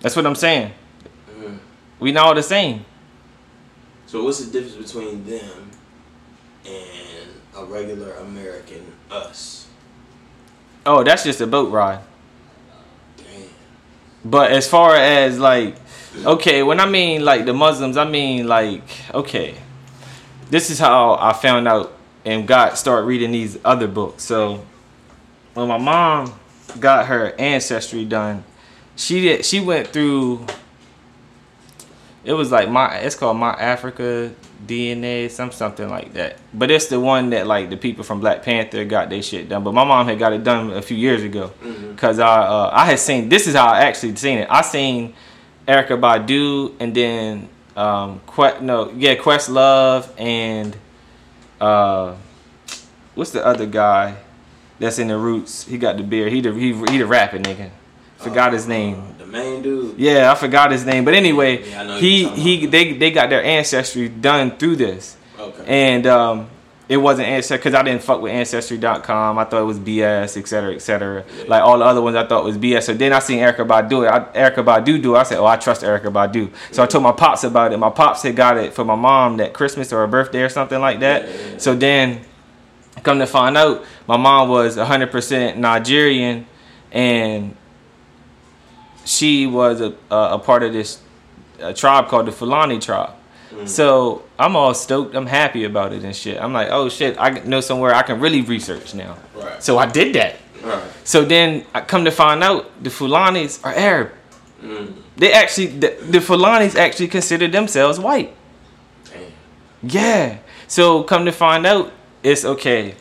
[0.00, 0.72] That's what I'm saying.
[1.30, 1.58] Mm.
[2.00, 2.84] We not all the same.
[4.06, 5.70] So what's the difference between them
[6.64, 9.68] and a regular American us?
[10.86, 12.00] Oh, that's just a boat ride.
[13.18, 13.26] Damn.
[14.24, 15.76] But as far as like,
[16.24, 18.82] okay, when I mean like the Muslims, I mean like,
[19.14, 19.54] okay,
[20.50, 21.92] this is how I found out
[22.24, 24.24] and got start reading these other books.
[24.24, 24.64] So
[25.54, 26.34] when my mom
[26.80, 28.44] got her ancestry done,
[28.96, 30.46] she did she went through
[32.24, 32.96] It was like my.
[32.98, 34.32] It's called my Africa
[34.66, 36.36] DNA, some something like that.
[36.52, 39.64] But it's the one that like the people from Black Panther got their shit done.
[39.64, 41.52] But my mom had got it done a few years ago
[41.90, 43.28] because I uh, I had seen.
[43.30, 44.48] This is how I actually seen it.
[44.50, 45.14] I seen
[45.66, 50.76] Erykah Badu and then um que- no yeah Questlove and
[51.60, 52.14] uh
[53.14, 54.16] what's the other guy
[54.80, 55.64] that's in the Roots?
[55.64, 56.32] He got the beard.
[56.32, 57.70] He the he, he the rapping nigga.
[58.16, 59.14] Forgot his name.
[59.18, 59.98] The main dude.
[59.98, 61.04] Yeah, I forgot his name.
[61.04, 64.76] But anyway, Yeah, I know who he he they they got their ancestry done through
[64.76, 65.16] this.
[65.38, 65.64] Okay.
[65.66, 66.48] And um
[66.88, 69.38] it wasn't ancestry because I didn't fuck with ancestry.com.
[69.38, 71.24] I thought it was BS, et cetera, et cetera.
[71.46, 72.84] Like all the other ones I thought was BS.
[72.84, 74.10] So then I seen Erykah Badu it.
[74.10, 75.18] I, Erykah Badu do it.
[75.18, 76.50] I said, Oh, I trust Erykah Badu.
[76.72, 77.76] So I told my pops about it.
[77.76, 80.80] My pops had got it for my mom that Christmas or her birthday or something
[80.80, 81.60] like that.
[81.60, 82.22] So then
[83.02, 86.46] come to find out, my mom was 100% Nigerian
[86.90, 87.54] and
[89.04, 91.02] she was a, a, a part of this
[91.60, 93.14] a tribe called the Fulani tribe.
[93.50, 93.68] Mm.
[93.68, 95.14] So I'm all stoked.
[95.14, 96.40] I'm happy about it and shit.
[96.40, 99.16] I'm like, oh shit, I know somewhere I can really research now.
[99.34, 99.62] Right.
[99.62, 100.36] So I did that.
[100.62, 100.82] Right.
[101.04, 104.12] So then I come to find out the Fulanis are Arab.
[104.62, 104.94] Mm.
[105.16, 108.34] They actually, the, the Fulanis actually consider themselves white.
[109.04, 109.32] Damn.
[109.82, 110.38] Yeah.
[110.66, 112.94] So come to find out, it's okay.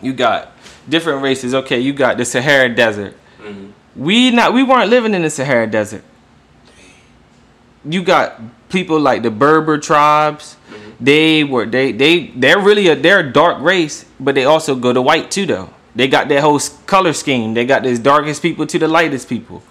[0.00, 0.52] You got
[0.88, 1.54] different races.
[1.54, 3.16] Okay, you got the Sahara Desert.
[3.40, 3.70] Mm-hmm.
[3.96, 6.04] We not we weren't living in the Sahara Desert.
[7.84, 10.56] You got people like the Berber tribes.
[10.70, 11.04] Mm-hmm.
[11.04, 14.92] They were they they they're really a they're a dark race, but they also go
[14.92, 15.70] to white too though.
[15.94, 17.54] They got their whole color scheme.
[17.54, 19.62] They got this darkest people to the lightest people.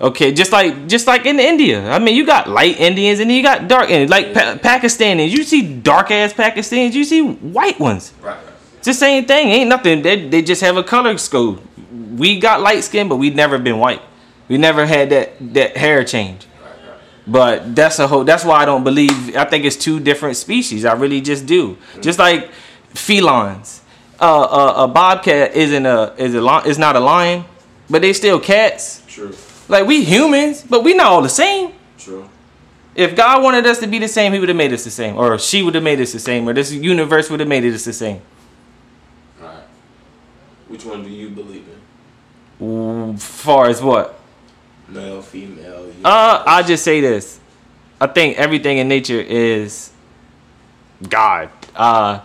[0.00, 1.90] Okay, just like just like in India.
[1.90, 4.10] I mean, you got light Indians and you got dark Indians.
[4.10, 8.12] Like pa- Pakistanis, you see dark ass Pakistanis, you see white ones.
[8.22, 8.34] Right.
[8.34, 8.46] Right.
[8.78, 9.48] It's the same thing.
[9.48, 10.00] Ain't nothing.
[10.00, 11.60] They, they just have a color code.
[12.16, 14.00] We got light skin, but we never been white.
[14.48, 16.46] We never had that that hair change.
[17.30, 18.24] But that's a whole.
[18.24, 19.36] That's why I don't believe.
[19.36, 20.84] I think it's two different species.
[20.84, 21.78] I really just do.
[22.00, 22.50] Just like
[22.94, 23.82] felines.
[24.20, 27.44] Uh, uh, a bobcat isn't a is a lion, is not a lion,
[27.88, 29.02] but they still cats.
[29.06, 29.32] True.
[29.68, 31.72] Like we humans, but we not all the same.
[31.96, 32.28] True.
[32.96, 35.16] If God wanted us to be the same, He would have made us the same,
[35.16, 37.84] or she would have made us the same, or this universe would have made us
[37.84, 38.20] the same.
[39.40, 39.62] Right.
[40.66, 41.64] Which one do you believe
[42.58, 43.16] in?
[43.16, 44.19] Far as what?
[44.90, 45.92] Male, female.
[46.04, 47.38] Uh, I'll just say this.
[48.00, 49.92] I think everything in nature is
[51.08, 51.50] God.
[51.76, 52.20] Uh,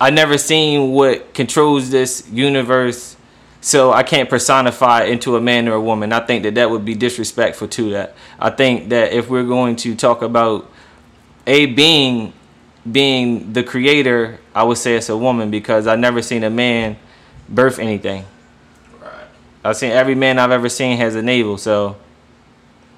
[0.00, 3.16] I never seen what controls this universe,
[3.60, 6.12] so I can't personify it into a man or a woman.
[6.12, 8.14] I think that that would be disrespectful to that.
[8.38, 10.70] I think that if we're going to talk about
[11.46, 12.32] a being
[12.90, 16.96] being the creator, I would say it's a woman because I never seen a man
[17.48, 18.24] birth anything.
[19.68, 21.96] I've seen every man I've ever seen has a navel, so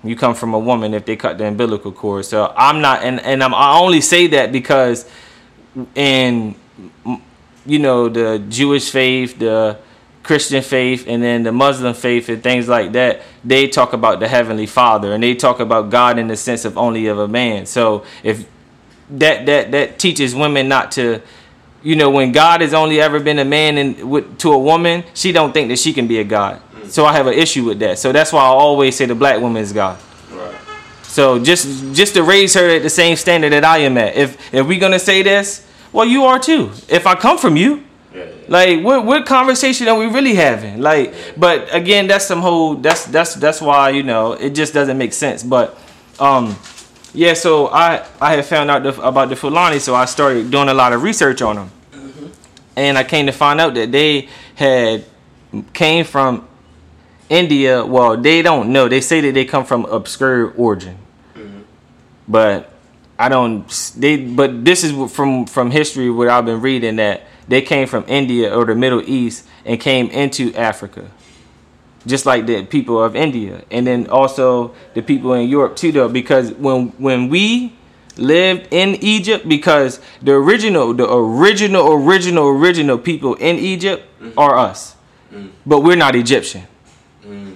[0.02, 2.24] you come from a woman if they cut the umbilical cord.
[2.24, 5.08] So I'm not, and and I'm, I only say that because
[5.94, 6.54] in
[7.66, 9.78] you know the Jewish faith, the
[10.22, 14.28] Christian faith, and then the Muslim faith and things like that, they talk about the
[14.28, 17.66] heavenly Father and they talk about God in the sense of only of a man.
[17.66, 18.46] So if
[19.10, 21.20] that that that teaches women not to
[21.82, 25.02] you know when god has only ever been a man and with, to a woman
[25.14, 27.78] she don't think that she can be a god so i have an issue with
[27.78, 29.98] that so that's why i always say the black woman is god
[30.32, 30.54] Right.
[31.02, 34.36] so just just to raise her at the same standard that i am at if
[34.54, 38.24] if we're gonna say this well you are too if i come from you Yeah.
[38.24, 38.32] yeah.
[38.48, 40.82] like what what conversation are we really having?
[40.82, 44.98] Like, but again, that's some whole that's that's that's why you know it just doesn't
[44.98, 45.44] make sense.
[45.46, 45.78] But
[46.18, 46.56] um,
[47.14, 47.34] yeah.
[47.34, 50.74] So I I had found out the, about the Fulani, so I started doing a
[50.74, 52.26] lot of research on them, mm-hmm.
[52.76, 55.04] and I came to find out that they had
[55.72, 56.46] came from
[57.28, 57.84] India.
[57.84, 58.88] Well, they don't know.
[58.88, 60.98] They say that they come from obscure origin,
[61.34, 61.60] mm-hmm.
[62.28, 62.72] but
[63.18, 63.68] I don't.
[63.96, 68.04] They but this is from from history what I've been reading that they came from
[68.06, 71.10] India or the Middle East and came into Africa,
[72.06, 75.92] just like the people of India, and then also the people in Europe too.
[75.92, 77.74] Though because when when we
[78.16, 84.38] lived in Egypt, because the original the original original original people in Egypt mm-hmm.
[84.38, 84.96] are us,
[85.32, 85.48] mm-hmm.
[85.66, 86.62] but we're not Egyptian.
[87.22, 87.54] Mm-hmm.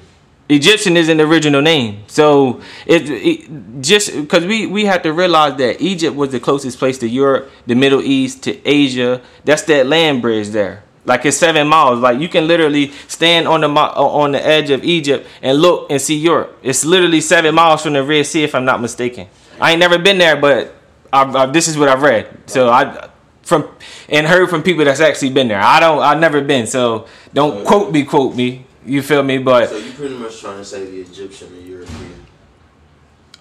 [0.49, 2.05] Egyptian isn't the original name.
[2.07, 6.79] So it, it just because we we have to realize that Egypt was the closest
[6.79, 9.23] place to Europe, the Middle East, to Asia.
[9.45, 10.84] That's that land bridge there.
[11.05, 12.01] Like it's seven miles.
[12.01, 16.01] Like you can literally stand on the on the edge of Egypt and look and
[16.01, 16.59] see Europe.
[16.63, 19.29] It's literally seven miles from the Red Sea, if I'm not mistaken.
[19.61, 20.75] I ain't never been there, but
[21.13, 22.27] I, I, this is what I've read.
[22.47, 23.11] So I
[23.43, 23.69] from
[24.09, 25.61] and heard from people that's actually been there.
[25.61, 26.01] I don't.
[26.01, 26.67] I've never been.
[26.67, 28.05] So don't quote me.
[28.05, 28.67] Quote me.
[28.87, 29.39] You feel me?
[29.39, 32.27] But So you pretty much trying to say the Egyptian and European.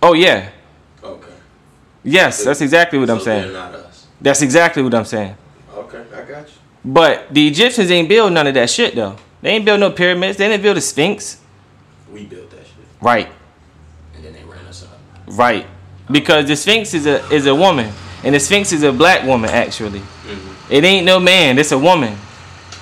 [0.02, 0.49] Oh yeah,
[1.04, 1.32] Okay.
[2.04, 3.56] Yes, that's exactly what I'm saying.
[4.19, 5.36] That's exactly what I'm saying.
[5.73, 6.54] Okay, I got you.
[6.86, 9.15] But the Egyptians ain't build none of that shit though.
[9.41, 10.38] They ain't build no pyramids.
[10.38, 11.39] They didn't build the Sphinx.
[12.12, 13.28] We built that shit, Right,
[14.15, 14.98] and then they ran us out.
[15.38, 15.65] right.
[16.12, 17.91] Because the Sphinx is a is a woman,
[18.24, 20.02] and the Sphinx is a black woman actually.
[20.69, 21.58] It ain't no man.
[21.58, 22.17] It's a woman.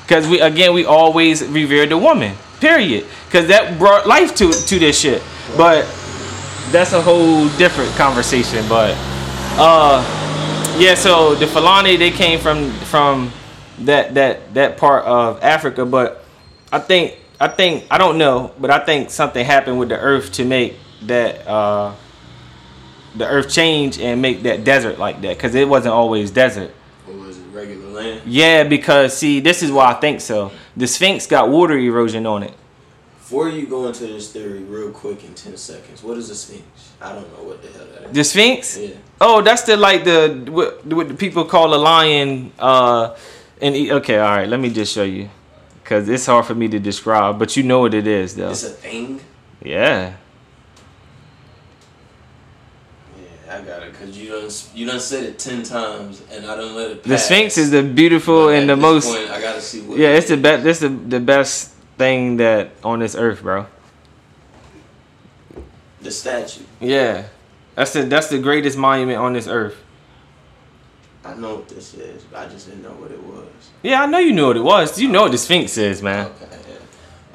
[0.08, 2.36] Cause we again we always revere the woman.
[2.60, 3.06] Period.
[3.30, 5.22] Cause that brought life to to this shit.
[5.56, 5.86] But
[6.72, 8.66] that's a whole different conversation.
[8.68, 8.96] But
[9.58, 10.04] uh,
[10.80, 10.96] yeah.
[10.96, 13.32] So the Fulani they came from from
[13.86, 15.86] that that that part of Africa.
[15.86, 16.24] But
[16.72, 20.32] I think I think I don't know, but I think something happened with the earth
[20.34, 21.94] to make that uh
[23.16, 25.38] the earth change and make that desert like that.
[25.38, 26.72] Cause it wasn't always desert.
[27.08, 27.44] Was it?
[27.52, 28.22] Regular land.
[28.26, 30.52] Yeah, because see, this is why I think so.
[30.78, 32.54] The Sphinx got water erosion on it.
[33.18, 36.66] Before you go into this theory, real quick in ten seconds, what is a sphinx?
[37.02, 38.12] I don't know what the hell that is.
[38.12, 38.78] The Sphinx?
[38.78, 38.90] Yeah.
[39.22, 42.52] Oh, that's the like the what, what the people call a lion.
[42.60, 43.16] Uh,
[43.62, 45.30] and okay, all right, let me just show you,
[45.84, 48.52] cause it's hard for me to describe, but you know what it is though.
[48.52, 49.22] It's a thing.
[49.64, 50.16] Yeah.
[53.18, 53.94] Yeah, I got it.
[53.94, 57.04] Cause you done you done said it ten times, and I don't let it.
[57.04, 57.10] Pass.
[57.10, 59.08] The Sphinx is the beautiful But and the most.
[59.08, 59.98] Point, I gotta see what.
[59.98, 60.64] Yeah, it's the best.
[60.64, 63.68] This the the best thing that on this earth, bro.
[66.02, 66.64] the statue.
[66.80, 67.26] Yeah,
[67.76, 69.78] that's the that's the greatest monument on this earth.
[71.24, 73.46] I know what this is, but I just didn't know what it was.
[73.84, 75.00] Yeah, I know you knew what it was.
[75.00, 76.28] You know what the Sphinx is, man.
[76.28, 76.58] Okay.
[76.68, 76.76] Yeah.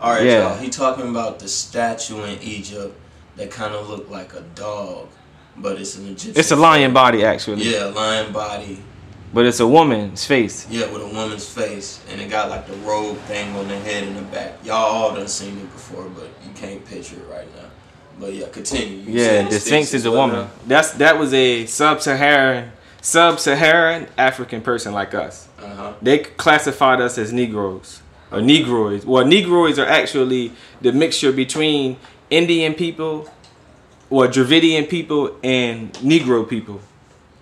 [0.01, 0.49] All right, Yeah.
[0.49, 0.57] y'all.
[0.59, 2.99] He talking about the statue in Egypt
[3.37, 5.09] that kind of looked like a dog,
[5.57, 6.35] but it's an Egyptian.
[6.37, 7.62] It's a lion body, actually.
[7.62, 8.83] Yeah, lion body.
[9.33, 10.66] But it's a woman's face.
[10.70, 14.05] Yeah, with a woman's face, and it got like the robe thing on the head
[14.05, 14.55] and the back.
[14.64, 17.68] Y'all all done seen it before, but you can't picture it right now.
[18.18, 18.99] But yeah, continue.
[18.99, 20.49] You Yeah, the Sphinx is a woman.
[20.66, 22.70] That's that was a sub-Saharan,
[23.06, 25.46] sub-Saharan African person like us.
[25.62, 25.92] Uh-huh.
[26.02, 29.04] They classified us as Negroes or Negroids.
[29.04, 31.98] Well, Negroids are actually the mixture between
[32.30, 33.30] Indian people,
[34.10, 36.80] or Dravidian people, and Negro people.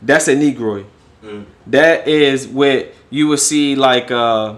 [0.03, 0.85] That's a Negroid.
[1.23, 1.47] Mm.
[1.67, 4.57] That is what you would see like uh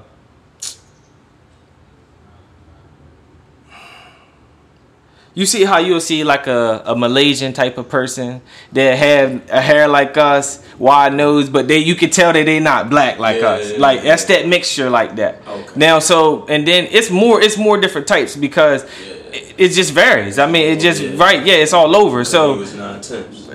[5.37, 8.41] You see how you'll see like a, a Malaysian type of person
[8.73, 12.59] that have a hair like us, wide nose, but they you can tell that they
[12.59, 13.73] not black like Yeah, us.
[13.73, 14.05] yeah, like yeah.
[14.11, 15.43] that's that mixture like that.
[15.47, 15.73] Okay.
[15.77, 18.85] Now so and then it's more it's more different types because
[19.31, 20.39] it, it just varies.
[20.39, 22.25] I mean it just right yeah it's all over.
[22.25, 23.47] So was nine tenths.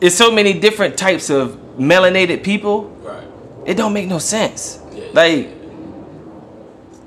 [0.00, 3.26] it's so many different types of melanated people Right.
[3.66, 4.78] it don't make no sense.
[5.12, 5.48] Like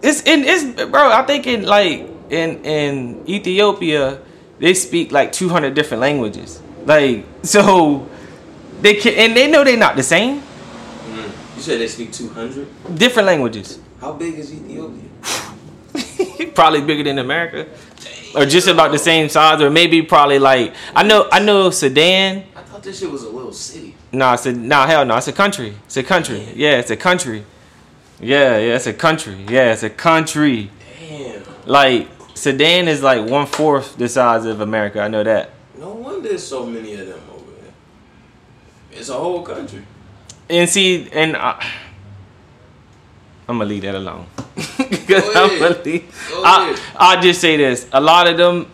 [0.02, 4.19] it's in it's bro, I think in like in in Ethiopia
[4.59, 6.61] they speak like 200 different languages.
[6.85, 8.07] Like so
[8.81, 10.41] they can and they know they're not the same.
[10.41, 11.55] Mm.
[11.55, 12.67] You said they speak two hundred.
[12.95, 13.79] Different languages.
[13.99, 15.09] How big is Ethiopia?
[16.55, 17.67] probably bigger than America.
[18.35, 22.43] Or just about the same size or maybe probably like I know I know Sudan
[22.55, 23.95] I thought this shit was a little city.
[24.11, 25.73] No, it's a nah, hell no, it's a country.
[25.85, 26.47] It's a country.
[26.55, 27.45] Yeah, it's a country.
[28.19, 29.45] Yeah, yeah, it's a country.
[29.47, 30.69] Yeah, it's a country.
[30.99, 31.43] Damn.
[31.65, 32.07] Like
[32.39, 35.02] Sudan is like one fourth the size of America.
[35.02, 35.49] I know that.
[35.78, 37.73] No wonder there's so many of them over there.
[38.93, 39.84] It's a whole country.
[40.49, 41.62] And see, and I,
[43.45, 44.25] I'm gonna leave that alone.
[44.56, 46.30] Because I'm gonna leave.
[46.30, 46.80] Go I.
[46.95, 48.71] I'll just say this: a lot of them.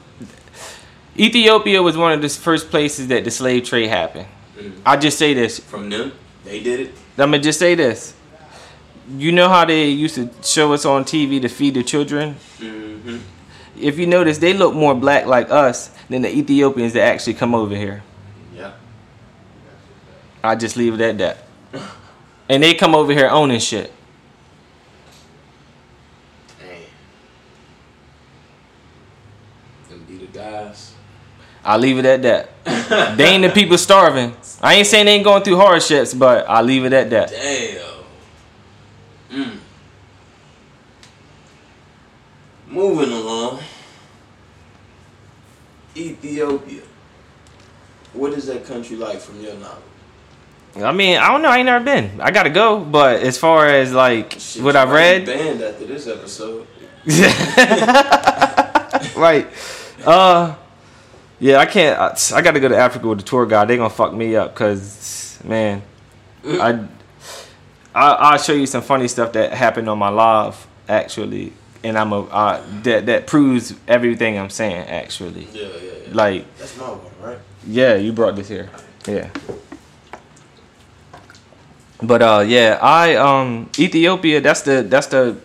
[1.18, 4.28] Ethiopia was one of the first places that the slave trade happened.
[4.58, 4.74] Mm.
[4.86, 6.12] I'll just say this: From them,
[6.44, 6.94] they did it.
[7.18, 8.14] I'm gonna just say this.
[9.18, 12.36] You know how they used to show us on TV to feed the children?
[12.60, 13.18] Mm-hmm.
[13.80, 17.54] If you notice, they look more black like us than the Ethiopians that actually come
[17.54, 18.04] over here.
[18.54, 18.74] Yeah.
[20.44, 21.38] I just leave it at that.
[22.48, 23.92] And they come over here owning shit.
[26.60, 26.78] Damn.
[29.90, 30.94] Them be the guys.
[31.64, 33.18] I leave it at that.
[33.18, 34.36] they ain't the people starving.
[34.62, 37.30] I ain't saying they ain't going through hardships, but I leave it at that.
[37.30, 37.96] Damn.
[39.32, 39.58] Mm.
[42.76, 43.62] Moving along.
[45.96, 46.82] Ethiopia.
[48.12, 49.82] What is that country like from your knowledge?
[50.76, 51.50] I mean, I don't know.
[51.50, 52.20] I ain't never been.
[52.20, 56.06] I gotta go, but as far as like Shit, what I've read, Banned after this
[56.06, 56.68] episode.
[59.16, 59.48] right?
[60.06, 60.56] Uh,
[61.40, 61.98] yeah, I can't.
[61.98, 63.70] I, I got to go to Africa with the tour guide.
[63.70, 65.82] They gonna fuck me up, cause man,
[66.44, 66.88] I,
[67.94, 71.54] I I'll show you some funny stuff that happened on my live actually,
[71.86, 75.48] and I'm a uh, that that proves everything I'm saying actually.
[75.54, 76.14] Yeah, yeah, yeah.
[76.14, 77.40] Like, That's my one, right?
[77.68, 78.70] yeah, you brought this here.
[79.08, 79.30] Yeah.
[82.02, 84.42] But uh, yeah, I um Ethiopia.
[84.42, 85.38] That's the that's the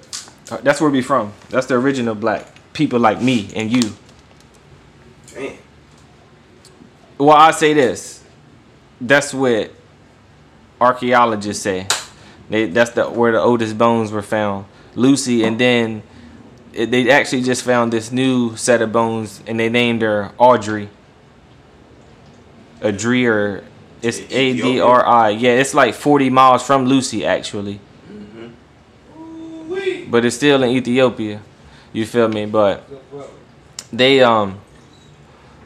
[0.62, 1.32] that's where we from.
[1.51, 3.93] That's the original black people like me and you.
[5.34, 5.59] Damn.
[7.18, 8.24] Well, I say this.
[8.99, 9.70] That's what
[10.80, 11.86] archaeologists say.
[12.49, 14.64] They, that's the where the oldest bones were found,
[14.97, 16.03] Lucy, and then
[16.73, 20.89] it, they actually just found this new set of bones, and they named her Audrey.
[22.81, 23.62] Adri or
[24.01, 25.29] it's A D R I.
[25.31, 27.79] Yeah, it's like forty miles from Lucy actually,
[29.14, 30.07] Ooh-wee.
[30.09, 31.43] but it's still in Ethiopia.
[31.93, 32.47] You feel me?
[32.47, 32.89] But
[33.93, 34.61] they um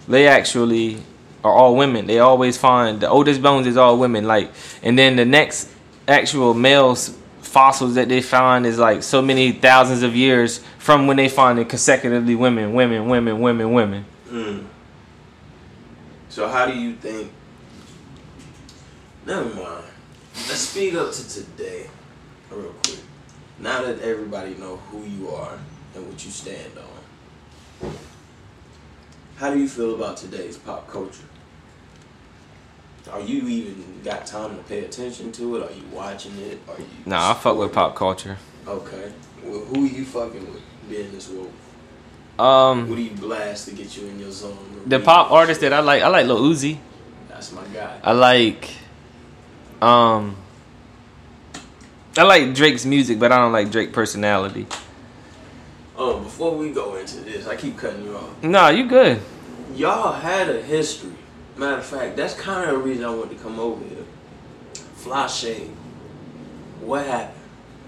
[0.09, 0.99] they actually
[1.45, 2.07] are all women.
[2.07, 4.27] They always find the oldest bones is all women.
[4.27, 4.51] Like,
[4.83, 5.71] and then the next
[6.09, 7.17] actual males
[7.55, 11.57] fossils that they find is like so many thousands of years from when they find
[11.61, 14.05] it consecutively women, women, women, women, women.
[14.29, 14.65] Mm.
[16.29, 17.31] So how do you think?
[19.25, 19.85] Never mind.
[20.35, 21.87] Let's speed up to today,
[22.51, 22.99] real quick.
[23.61, 25.57] Now that everybody know who you are
[25.95, 27.93] and what you stand on,
[29.37, 31.29] how do you feel about today's pop culture?
[33.13, 35.71] Are you even got time to pay attention to it?
[35.71, 36.59] Are you watching it?
[36.69, 36.87] Are you?
[37.07, 38.39] Nah, I fuck with pop culture.
[38.67, 39.13] Okay.
[39.45, 40.63] Well, who are you fucking with?
[40.89, 41.51] Being this woke.
[42.45, 44.83] Um, What do you blast to get you in your zone?
[44.87, 46.79] the pop artist that I like, I like Lil Uzi.
[47.29, 47.99] That's my guy.
[48.03, 48.71] I like,
[49.81, 50.37] um,
[52.17, 54.67] I like Drake's music, but I don't like Drake personality.
[55.97, 58.43] Oh, before we go into this, I keep cutting you off.
[58.43, 59.21] Nah, you good.
[59.75, 61.13] Y'all had a history.
[61.57, 64.05] Matter of fact, that's kind of the reason I wanted to come over here.
[64.97, 65.71] Fly Shade.
[66.81, 67.41] What happened?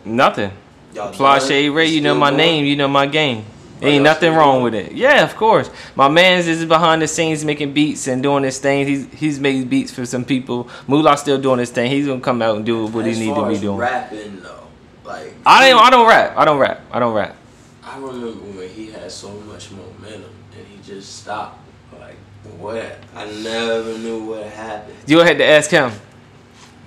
[0.05, 0.53] Nothing.
[0.95, 1.49] Y'all Fly done?
[1.49, 2.39] Shade Ray, you know my going?
[2.39, 3.45] name, you know my game.
[3.83, 4.93] Ain't nothing wrong with it.
[4.93, 5.71] Yeah, of course.
[5.95, 8.87] My man's is behind the scenes making beats and doing his thing.
[8.87, 10.71] He's he's made beats for some people.
[10.87, 11.91] Moolah still doing his thing.
[11.91, 13.77] He's gonna come out and do what As he need to be as doing.
[13.77, 14.67] Rapping though,
[15.05, 16.35] like I don't I don't rap.
[16.39, 16.81] I don't rap.
[16.91, 17.37] I don't rap.
[17.85, 21.61] I remember when he had so much momentum and he just stopped.
[22.01, 22.17] Like
[22.59, 22.99] what?
[23.15, 24.97] I never knew what happened.
[25.07, 25.91] You had to ask him.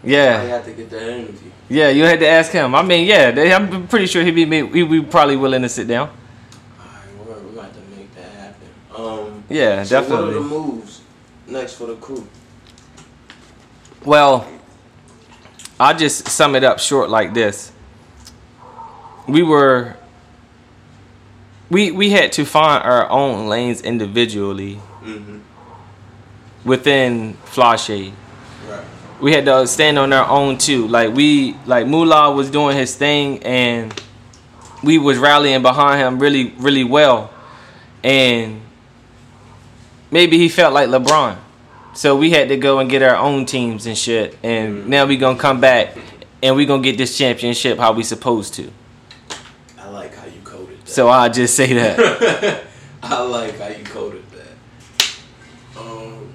[0.04, 0.20] Yeah.
[0.20, 1.52] I Yeah, had to get that interview.
[1.70, 1.90] yeah.
[1.90, 2.74] You had to ask him.
[2.76, 3.32] I mean, yeah.
[3.32, 6.10] they- I'm pretty sure he'd be he'd be probably willing to sit down.
[6.80, 6.94] Alright,
[7.26, 8.68] we're, we're about to make that happen.
[8.96, 10.34] Um, Yeah, so what are definitely.
[10.36, 11.02] the moves
[11.48, 12.28] next for the crew?
[14.06, 14.48] Well,
[15.80, 17.72] I'll just sum it up short like this.
[19.28, 19.96] We were
[21.70, 25.38] we we had to find our own lanes individually Mm-hmm.
[26.66, 28.14] Within Fly Shade.
[28.68, 28.86] Right.
[29.22, 30.88] We had to stand on our own too.
[30.88, 33.94] Like we like Moolah was doing his thing and
[34.84, 37.32] we was rallying behind him really, really well.
[38.04, 38.62] And
[40.12, 41.38] maybe he felt like LeBron.
[41.94, 44.38] So we had to go and get our own teams and shit.
[44.44, 44.90] And mm-hmm.
[44.90, 45.98] now we gonna come back
[46.42, 48.72] and we gonna get this championship how we supposed to.
[49.78, 50.90] I like how you coded that.
[50.90, 52.64] So I just say that.
[53.04, 55.80] I like how you coded that.
[55.80, 56.34] Um,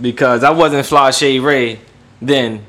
[0.00, 1.80] because I wasn't Fly Shade Ray
[2.20, 2.64] then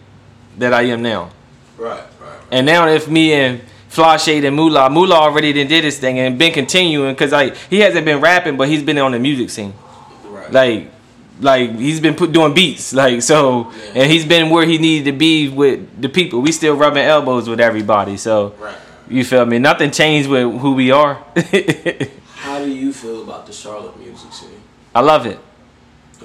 [0.58, 1.30] that I am now.
[1.78, 2.40] right, right.
[2.52, 6.38] And now if me and Fly Shade and Moolah, Moolah already did this thing and
[6.38, 9.74] been continuing because like he hasn't been rapping, but he's been on the music scene.
[10.26, 10.52] Right.
[10.52, 10.92] Like,
[11.40, 12.94] like he's been put doing beats.
[12.94, 14.02] Like so, Yeah.
[14.04, 16.42] and he's been where he needed to be with the people.
[16.42, 18.18] We still rubbing elbows with everybody.
[18.18, 18.76] So right.
[19.10, 19.60] you feel me?
[19.60, 21.16] Nothing changed with who we are.
[22.36, 24.50] How do you feel about the Charlotte music scene?
[24.96, 25.40] I love it.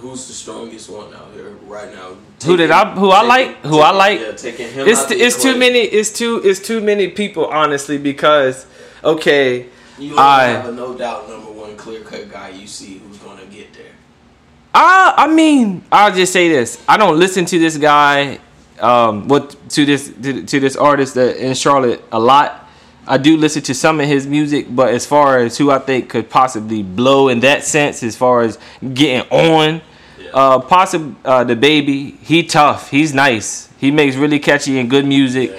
[0.03, 2.17] Who's the strongest one out here right now?
[2.45, 3.61] Who did I- who I like?
[3.65, 4.21] Who I like?
[4.21, 4.89] Yeah, taking him.
[4.89, 5.79] It's it's too many.
[5.79, 8.67] It's too it's too many people honestly because
[9.05, 9.67] okay.
[9.99, 13.45] You I- have a no doubt number one clear cut guy you see who's gonna
[13.47, 13.95] get there.
[14.75, 16.83] I I mean, I'll just say this.
[16.89, 18.41] I don't listen to this guy,
[18.81, 22.59] um, what to this to, to this artist that in Charlotte a lot.
[23.07, 26.09] I do listen to some of his music, but as far as who I think
[26.09, 28.59] could possibly blow in that sense, as far as
[28.95, 29.81] getting on,
[30.33, 32.18] uh, possibly uh, DaBaby.
[32.20, 32.91] He tough.
[32.91, 33.68] He's nice.
[33.78, 35.53] He makes really catchy and good music.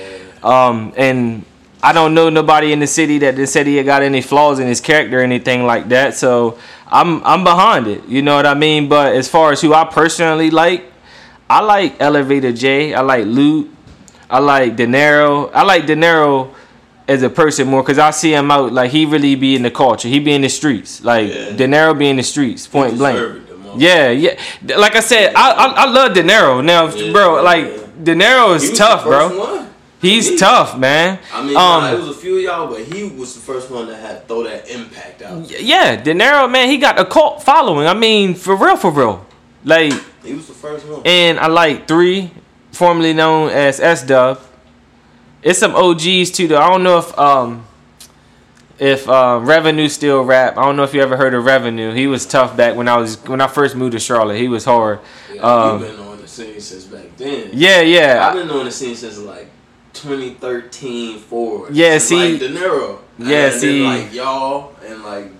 [0.43, 1.45] Um, and
[1.81, 4.67] I don't know nobody in the city that they said he got any flaws in
[4.67, 6.15] his character or anything like that.
[6.15, 6.57] So
[6.87, 8.05] I'm I'm behind it.
[8.07, 8.87] You know what I mean?
[8.87, 10.85] But as far as who I personally like,
[11.49, 12.93] I like Elevator J.
[12.93, 13.69] I like Loot.
[14.29, 15.51] I like De Niro.
[15.53, 16.53] I like De Niro
[17.07, 19.71] as a person more because I see him out like he really be in the
[19.71, 20.07] culture.
[20.07, 21.03] He be in the streets.
[21.03, 21.51] Like Yeah.
[21.51, 23.17] De Niro be in the streets, point blank.
[23.19, 23.42] it
[23.77, 24.35] Yeah, yeah.
[24.77, 26.63] Like I said, I I, I love De Niro.
[26.63, 27.41] Now, Yeah, bro, yeah.
[27.41, 29.37] like De Niro is tough, bro.
[29.39, 29.69] One.
[30.01, 31.17] He's He- tough, man.
[31.33, 33.71] I mean, um, nah, it was a few of y'all, but he was the first
[33.71, 35.49] one to have throw that impact out.
[35.49, 37.87] yeah, De Niro, man, he got a cult following.
[37.87, 39.25] I mean, for real, for real.
[39.63, 39.93] Like,
[40.23, 41.01] He was the first one.
[41.05, 42.31] and I like three,
[42.73, 44.41] formerly known as S Dub.
[45.41, 46.59] It's some OGs too, though.
[46.59, 47.65] I don't know if um
[48.79, 50.57] if um, Revenue still rap.
[50.57, 51.93] I don't know if you ever heard of Revenue.
[51.93, 54.37] He was tough back when I was when I first moved to Charlotte.
[54.37, 54.99] He was hard.
[55.33, 57.49] Yeah, Um, you've been on the scene since back then.
[57.53, 58.27] Yeah, yeah.
[58.27, 59.47] I've been on the scene since like
[59.93, 61.73] 2013 forward.
[61.75, 62.99] Yeah, Since, see- like De Niro.
[63.19, 65.31] Yeah, and see- Then, like y'all and like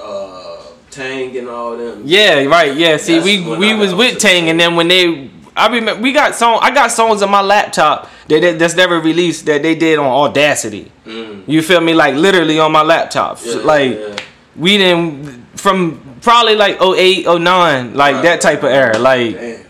[0.00, 0.56] uh
[0.90, 2.02] Tang and all them.
[2.06, 2.74] Yeah, right.
[2.74, 2.96] Yeah.
[2.96, 6.34] See, That's we we was with Tang, and then when they, I remember we got
[6.34, 6.58] song.
[6.62, 10.90] I got songs on my laptop that that's never released that they did on Audacity.
[11.04, 11.44] Mm.
[11.46, 11.94] You feel me?
[11.94, 13.38] Like literally on my laptop.
[13.44, 14.16] Yeah, like yeah.
[14.56, 18.98] we didn't from probably like 08, 09, like Right, that type of era.
[18.98, 19.64] Like Damn.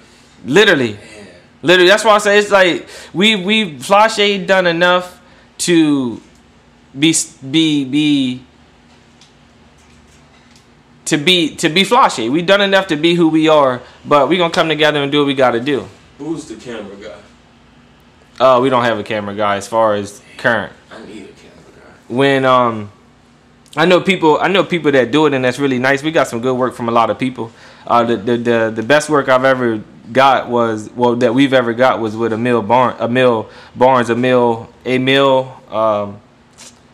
[0.47, 1.27] literally, Damn.
[1.63, 1.89] literally.
[1.89, 5.21] That's why I say it's like we we Flashe done enough
[5.59, 6.21] to
[6.99, 7.15] be
[7.51, 8.43] be be
[11.07, 12.29] to be to be flashy.
[12.29, 15.19] We done enough to be who we are, but we gonna come together and do
[15.19, 15.87] what we gotta do.
[16.19, 17.19] Who's the camera guy?
[18.39, 20.73] Uh, we don't have a camera guy as far as current.
[20.91, 22.15] I need a camera guy.
[22.15, 22.93] When um,
[23.77, 24.39] I know people.
[24.41, 26.03] I know people that do it, and that's really nice.
[26.03, 27.53] We got some good work from a lot of people.
[27.87, 29.83] Uh, the the the, the best work I've ever
[30.13, 35.63] got was well that we've ever got was with Emil Barnes, Emil Barnes, Emil Emil.
[35.71, 36.21] Um,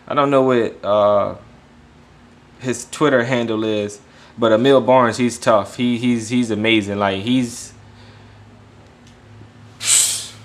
[0.09, 1.37] I don't know what uh
[2.59, 4.01] his Twitter handle is,
[4.37, 5.77] but Emil Barnes, he's tough.
[5.77, 6.99] He he's he's amazing.
[6.99, 7.72] Like he's.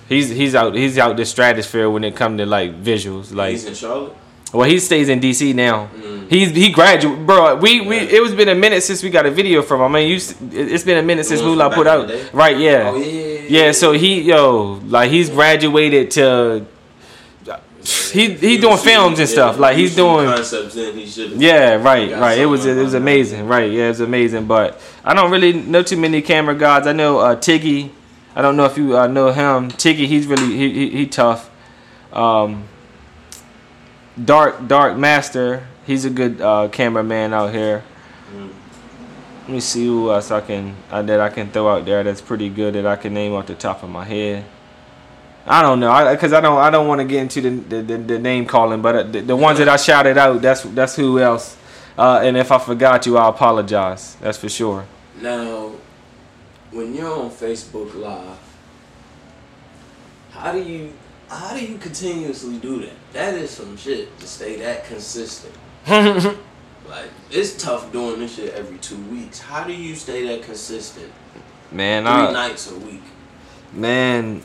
[0.08, 3.66] He's he's out he's out the stratosphere when it come to like visuals like He's
[3.66, 4.16] in Charlotte.
[4.54, 5.88] well, he stays in DC now.
[5.94, 6.30] Mm.
[6.30, 7.56] He's he graduated, bro.
[7.56, 9.96] We we it was been a minute since we got a video from him.
[9.96, 12.10] I mean, you it's been a minute since Moolah put out.
[12.34, 12.58] Right?
[12.58, 12.92] Yeah.
[12.94, 13.06] Oh yeah.
[13.06, 13.72] yeah, yeah.
[13.74, 16.66] So he yo like he's graduated to.
[18.12, 19.58] He he doing films and stuff.
[19.58, 20.26] Like he's doing.
[20.28, 20.76] concepts.
[20.76, 21.32] Then he should.
[21.40, 22.38] Yeah, right, right.
[22.38, 23.72] It was it was amazing, right?
[23.72, 24.46] Yeah, it was amazing.
[24.46, 26.86] But I don't really know too many camera gods.
[26.88, 27.92] I know uh, Tiggy.
[28.38, 29.72] I don't know if you uh, know him.
[29.72, 31.50] Tiggy, he's really he he, he tough.
[32.14, 32.66] Um,
[34.24, 37.84] Dark Dark Master, he's a good uh, cameraman out here.
[38.32, 38.52] Mm.
[39.42, 42.22] Let me see who else I can uh, that I can throw out there that's
[42.22, 44.46] pretty good that I can name off the top of my head.
[45.48, 47.98] I don't know, because I, don't I don't want to get into the the, the,
[47.98, 51.20] the name calling, but uh, the, the ones that I shouted out, that's that's who
[51.20, 51.58] else.
[51.98, 54.16] Uh, and if I forgot you, I apologize.
[54.22, 54.86] That's for sure.
[55.20, 55.72] Now,
[56.72, 58.38] when you're on Facebook Live,
[60.32, 60.94] how do you
[61.30, 62.94] how do you continuously do that?
[63.14, 65.54] That is some shit to stay that consistent.
[66.90, 69.40] Like it's tough doing this shit every two weeks.
[69.42, 71.12] How do you stay that consistent?
[71.70, 73.02] Man, Three I, nights a week.
[73.74, 74.42] man,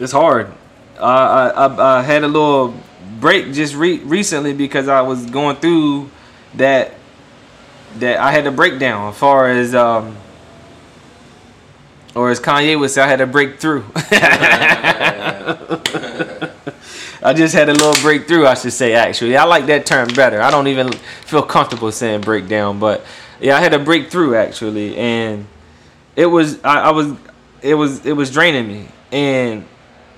[0.00, 0.50] it's hard.
[0.98, 1.02] Uh,
[1.54, 2.72] I, I I had a little
[3.20, 6.08] break just re- recently because I was going through
[6.54, 6.94] that
[7.96, 10.16] that I had a breakdown as far as um
[12.14, 13.84] or as Kanye would say, I had a breakthrough.
[17.24, 18.94] I just had a little breakthrough, I should say.
[18.94, 20.40] Actually, I like that term better.
[20.40, 23.04] I don't even feel comfortable saying breakdown, but
[23.40, 25.46] yeah, I had a breakthrough actually, and
[26.16, 27.14] it was I, I was
[27.62, 29.64] it was it was draining me, and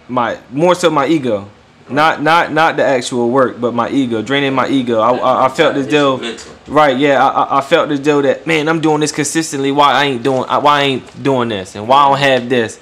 [0.08, 1.50] my more so my ego,
[1.88, 5.00] not not not the actual work, but my ego, draining my ego.
[5.00, 6.16] I I, I felt though.
[6.16, 6.52] mental.
[6.66, 9.70] Right, yeah, I, I- felt as though that man, I'm doing this consistently.
[9.70, 10.44] Why I ain't doing?
[10.48, 11.74] Why I ain't doing this?
[11.76, 12.80] And why I don't have this?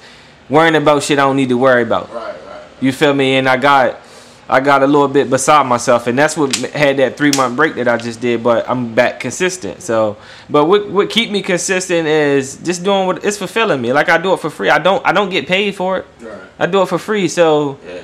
[0.49, 2.13] Worrying about shit I don't need to worry about.
[2.13, 2.61] Right, right.
[2.79, 3.35] You feel me?
[3.35, 3.99] And I got,
[4.47, 7.75] I got a little bit beside myself, and that's what had that three month break
[7.75, 8.41] that I just did.
[8.43, 9.81] But I'm back consistent.
[9.81, 10.15] So,
[10.49, 13.91] but what what keep me consistent is just doing what it's fulfilling me.
[13.91, 14.69] Like I do it for free.
[14.69, 16.05] I don't I don't get paid for it.
[16.21, 16.37] Right.
[16.59, 17.27] I do it for free.
[17.27, 18.01] So Yeah.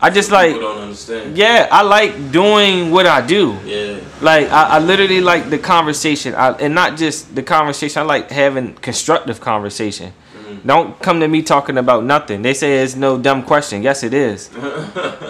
[0.00, 1.36] I just like, don't understand.
[1.36, 3.58] yeah, I like doing what I do.
[3.64, 3.98] Yeah.
[4.20, 8.02] Like I, I literally like the conversation, I, and not just the conversation.
[8.02, 10.12] I like having constructive conversation.
[10.64, 12.42] Don't come to me talking about nothing.
[12.42, 13.82] They say it's no dumb question.
[13.82, 14.50] Yes, it is.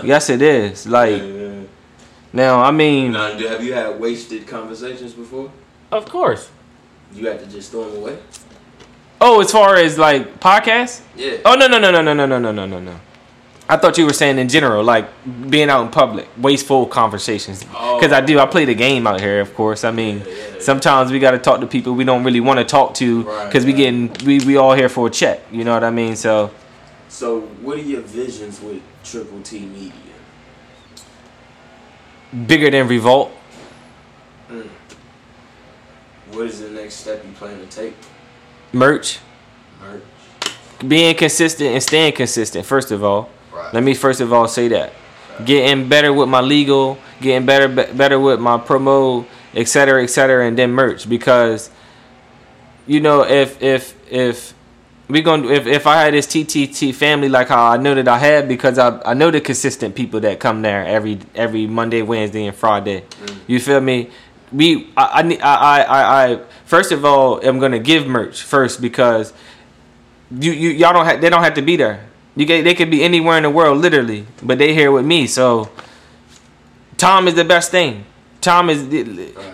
[0.04, 0.86] yes, it is.
[0.86, 1.62] Like yeah.
[2.32, 5.50] now, I mean, Now, have you had wasted conversations before?
[5.92, 6.50] of course.
[7.14, 8.18] You had to just throw them away?
[9.20, 11.00] Oh, as far as like podcasts.
[11.16, 11.38] Yeah.
[11.44, 13.00] Oh no no no no no no no no no no no.
[13.70, 15.06] I thought you were saying in general, like
[15.50, 17.66] being out in public, wasteful conversations.
[17.74, 17.98] Oh.
[18.00, 19.40] Because I do, I play the game out here.
[19.40, 20.60] Of course, I mean, Yeah, yeah, yeah.
[20.60, 23.46] sometimes we got to talk to people we don't really want to talk to Right,
[23.46, 23.76] because we right.
[23.78, 25.40] getting we we all here for a check.
[25.52, 26.16] You know what I mean?
[26.16, 26.50] So
[27.08, 29.92] So, what are your visions with Triple T Media?
[32.46, 33.30] bigger than Revolt.
[34.50, 34.68] Mm.
[36.32, 37.94] What is the next step you plan to take?
[38.72, 39.18] Merch,
[39.80, 40.02] Merch.
[40.86, 42.66] being consistent and staying consistent.
[42.66, 43.74] First of all, Right.
[43.74, 44.92] let me first of all say that.
[45.44, 50.06] Getting better with my legal, getting better be- better with my promo, etc., cetera, et
[50.08, 51.70] cetera, and then merch because
[52.88, 54.54] you know, if if if
[55.08, 58.18] we going if if I had this TTT family like how I know that I
[58.18, 62.46] had because I I know the consistent people that come there every every Monday, Wednesday,
[62.46, 63.02] and Friday.
[63.02, 63.36] Mm.
[63.46, 64.10] You feel me?
[64.50, 69.32] We I I I I, I first of all I'm gonna give merch first because
[70.30, 72.07] you you y'all don't have they don't have to be there.
[72.38, 75.26] You get, they could be anywhere in the world literally, but they here with me.
[75.26, 75.70] So
[76.96, 78.04] Tom is the best thing.
[78.40, 78.84] Tom is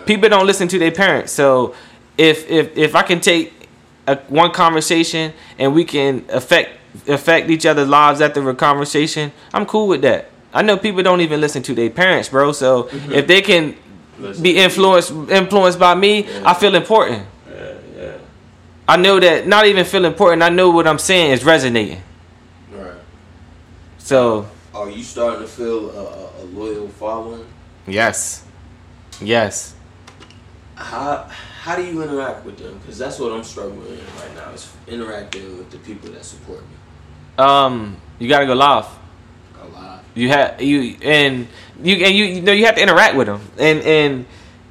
[0.05, 1.31] people don't listen to their parents.
[1.31, 1.73] So
[2.15, 3.67] if if if I can take
[4.05, 6.77] a, one conversation and we can affect
[7.07, 10.29] affect each other's lives after a conversation, I'm cool with that.
[10.53, 12.51] I know people don't even listen to their parents, bro.
[12.51, 13.13] So mm-hmm.
[13.13, 13.75] if they can
[14.19, 14.43] Listen.
[14.43, 17.25] be influenced influenced by me, I feel important.
[17.49, 18.17] Yeah, yeah.
[18.87, 20.43] I know that not even feel important.
[20.43, 22.03] I know what I'm saying is resonating.
[24.05, 24.45] So
[24.75, 27.43] Are you starting to feel a, a, loyal following?
[27.87, 28.45] yes,
[29.19, 29.73] yes.
[30.75, 31.27] How
[31.63, 32.77] how do you interact with them?
[32.77, 34.51] Because that's what I'm struggling with right now.
[34.51, 36.75] Is interacting with the people that support me
[37.39, 38.85] Um, you gotta go live.
[39.59, 40.03] a lot.
[40.13, 41.47] You have you and
[41.81, 44.25] you and you you know you have to interact with them and and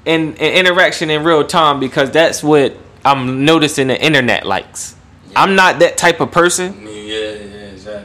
[0.06, 4.94] and, and interaction in real time because that's what I'm noticing the internet likes.
[5.34, 6.86] I'm not that type of person.
[6.86, 6.93] yeah, yeah, exactly.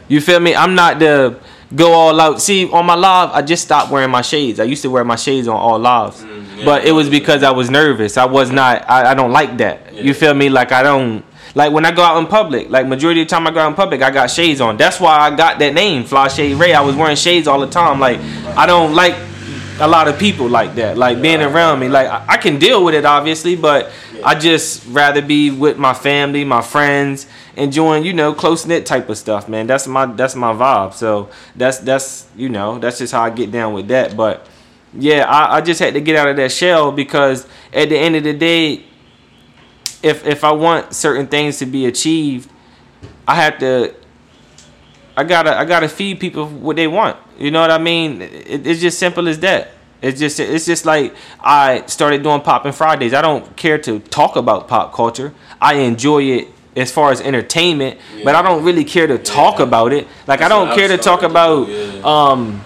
[0.09, 0.53] You feel me?
[0.55, 1.39] I'm not the
[1.75, 2.41] go all out.
[2.41, 4.59] See, on my live, I just stopped wearing my shades.
[4.59, 6.65] I used to wear my shades on all lives, Mm, yeah.
[6.65, 8.17] but it was because I was nervous.
[8.17, 8.89] I was not.
[8.89, 9.93] I, I don't like that.
[9.93, 10.01] Yeah.
[10.01, 10.49] You feel me?
[10.49, 11.23] Like I don't.
[11.55, 13.69] Like when I go out in public, like majority of the time I go out
[13.69, 14.77] in public, I got shades on.
[14.77, 16.73] That's why I got that name, Fly Shade Ray.
[16.73, 17.99] I was wearing shades all the time.
[17.99, 18.19] Like
[18.57, 19.15] I don't like
[19.79, 20.97] a lot of people like that.
[20.97, 21.89] Like being around me.
[21.89, 23.91] Like I, I can deal with it obviously, but
[24.23, 29.09] I just rather be with my family, my friends, enjoying you know close knit type
[29.09, 29.67] of stuff, man.
[29.67, 30.93] That's my that's my vibe.
[30.93, 34.17] So that's that's you know that's just how I get down with that.
[34.17, 34.45] But
[34.93, 38.15] yeah, I, I just had to get out of that shell because at the end
[38.15, 38.85] of the day,
[40.03, 42.49] if if I want certain things to be achieved,
[43.27, 43.95] I have to.
[45.19, 47.17] I gotta I gotta feed people what they want.
[47.37, 48.21] You know what I mean?
[48.21, 49.71] It, it's just simple as that.
[50.01, 53.13] It's just it's just like I started doing Poppin' Fridays.
[53.13, 55.33] I don't care to talk about pop culture.
[55.59, 56.47] I enjoy it
[56.77, 60.07] as far as entertainment, but I don't really care to talk about it.
[60.25, 62.01] Like I don't care to talk about yeah.
[62.05, 62.61] um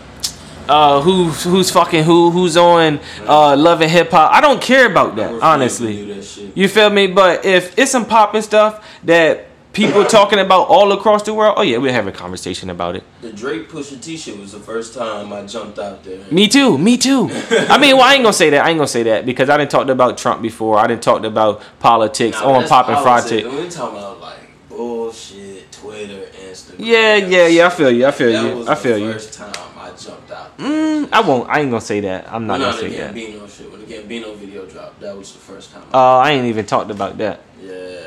[0.69, 4.31] uh who's who's fucking who who's on uh love and hip hop.
[4.31, 6.21] I don't care about that honestly.
[6.53, 7.07] You feel me?
[7.07, 11.61] But if it's some popping stuff that people talking about all across the world, oh
[11.63, 13.03] yeah, we'll have a conversation about it.
[13.21, 16.23] The Drake Pusha T shit was the first time I jumped out there.
[16.31, 17.29] Me too, me too.
[17.51, 18.65] I mean, well, I ain't gonna say that.
[18.65, 20.77] I ain't gonna say that because I didn't talked about Trump before.
[20.79, 23.43] I didn't talked about politics Nah, on that's popping politics.
[23.47, 23.63] Friday.
[23.63, 26.75] We talking about like bullshit, Twitter, Instagram.
[26.79, 27.67] Yeah, yeah, yeah.
[27.67, 28.05] I feel you.
[28.05, 28.57] I feel that you.
[28.57, 29.13] Was I feel the you.
[29.13, 30.57] First time I jumped out.
[30.57, 31.49] Mm, I won't.
[31.49, 32.31] I ain't gonna say that.
[32.31, 33.13] I'm not gonna say that.
[33.15, 33.71] Gambino shit.
[33.71, 35.83] When the Gambino video dropped, that was the first time.
[35.93, 37.41] Uh, I ain't even talked about that.
[37.61, 38.02] yeah.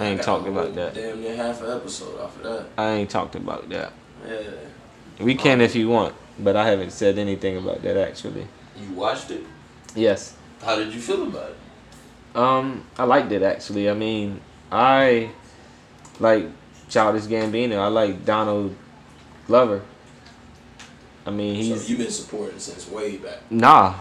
[0.00, 0.94] I ain't talking about that.
[0.94, 2.66] Damn near half an episode off of that.
[2.78, 3.92] I ain't talked about that.
[4.26, 4.40] Yeah.
[5.18, 8.48] We can if you want, but I haven't said anything about that actually.
[8.80, 9.42] You watched it.
[9.94, 10.34] Yes.
[10.64, 12.36] How did you feel about it?
[12.36, 13.90] Um, I liked it actually.
[13.90, 14.40] I mean,
[14.72, 15.32] I
[16.18, 16.46] like
[16.88, 17.78] Childish Gambino.
[17.78, 18.74] I like Donald
[19.46, 19.82] Glover.
[21.26, 23.50] I mean, he's so you've been supporting since way back.
[23.50, 23.96] nah,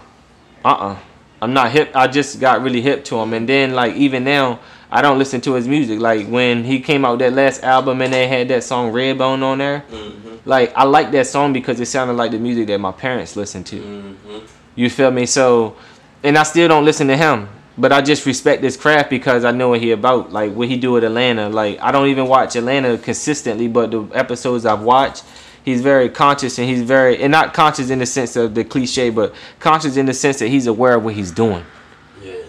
[0.63, 0.97] uh, uh
[1.41, 1.91] I'm not hip.
[1.93, 5.39] I just got really hip to him, and then like even now, I don't listen
[5.41, 5.99] to his music.
[5.99, 9.43] Like when he came out with that last album and they had that song Redbone
[9.43, 9.83] on there.
[9.91, 10.49] Mm-hmm.
[10.49, 13.67] Like I like that song because it sounded like the music that my parents listened
[13.67, 13.79] to.
[13.79, 14.45] Mm-hmm.
[14.75, 15.25] You feel me?
[15.25, 15.75] So,
[16.23, 19.51] and I still don't listen to him, but I just respect this craft because I
[19.51, 20.31] know what he about.
[20.31, 21.49] Like what he do with Atlanta.
[21.49, 25.23] Like I don't even watch Atlanta consistently, but the episodes I've watched,
[25.63, 29.11] he's very conscious and he's very and not conscious in the sense of the cliche,
[29.11, 31.63] but conscious in the sense that he's aware of what he's doing.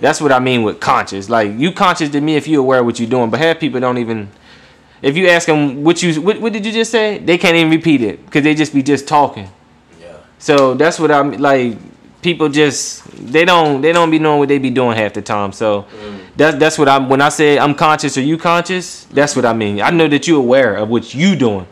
[0.00, 1.28] That's what I mean with conscious.
[1.28, 3.80] Like you conscious to me if you aware of what you're doing, but half people
[3.80, 4.30] don't even.
[5.02, 7.70] If you ask them what you what, what did you just say, they can't even
[7.70, 9.48] repeat it because they just be just talking.
[10.00, 10.16] Yeah.
[10.38, 11.78] So that's what I'm like.
[12.22, 15.52] People just they don't they don't be knowing what they be doing half the time.
[15.52, 16.20] So mm.
[16.36, 19.04] that's that's what I'm when I say I'm conscious or you conscious.
[19.04, 19.80] That's what I mean.
[19.80, 21.66] I know that you're aware of what you doing.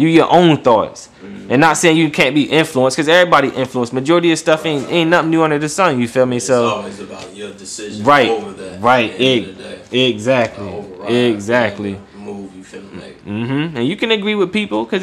[0.00, 1.10] You your own thoughts,
[1.50, 3.92] and not saying you can't be influenced because everybody influenced.
[3.92, 6.00] Majority of stuff ain't ain't nothing new under the sun.
[6.00, 6.36] You feel me?
[6.38, 8.80] It's So always about your decision right, over that.
[8.80, 10.08] right, At the end of the day.
[10.08, 12.00] exactly, override exactly.
[12.16, 13.20] Move you finna make.
[13.20, 15.02] hmm And you can agree with people because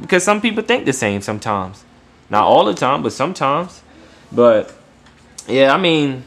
[0.00, 1.84] because some people think the same sometimes,
[2.30, 3.82] not all the time, but sometimes.
[4.32, 4.72] But
[5.46, 6.24] yeah, I mean,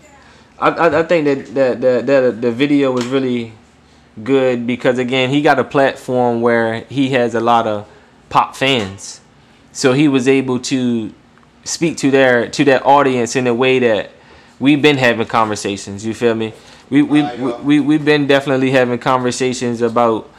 [0.59, 3.53] I I, I think that that that that the video was really
[4.23, 7.87] good because again he got a platform where he has a lot of
[8.31, 9.21] pop fans,
[9.71, 11.13] so he was able to
[11.63, 14.09] speak to their to that audience in a way that
[14.59, 16.03] we've been having conversations.
[16.03, 16.53] You feel me?
[16.89, 20.29] We we, we we we've been definitely having conversations about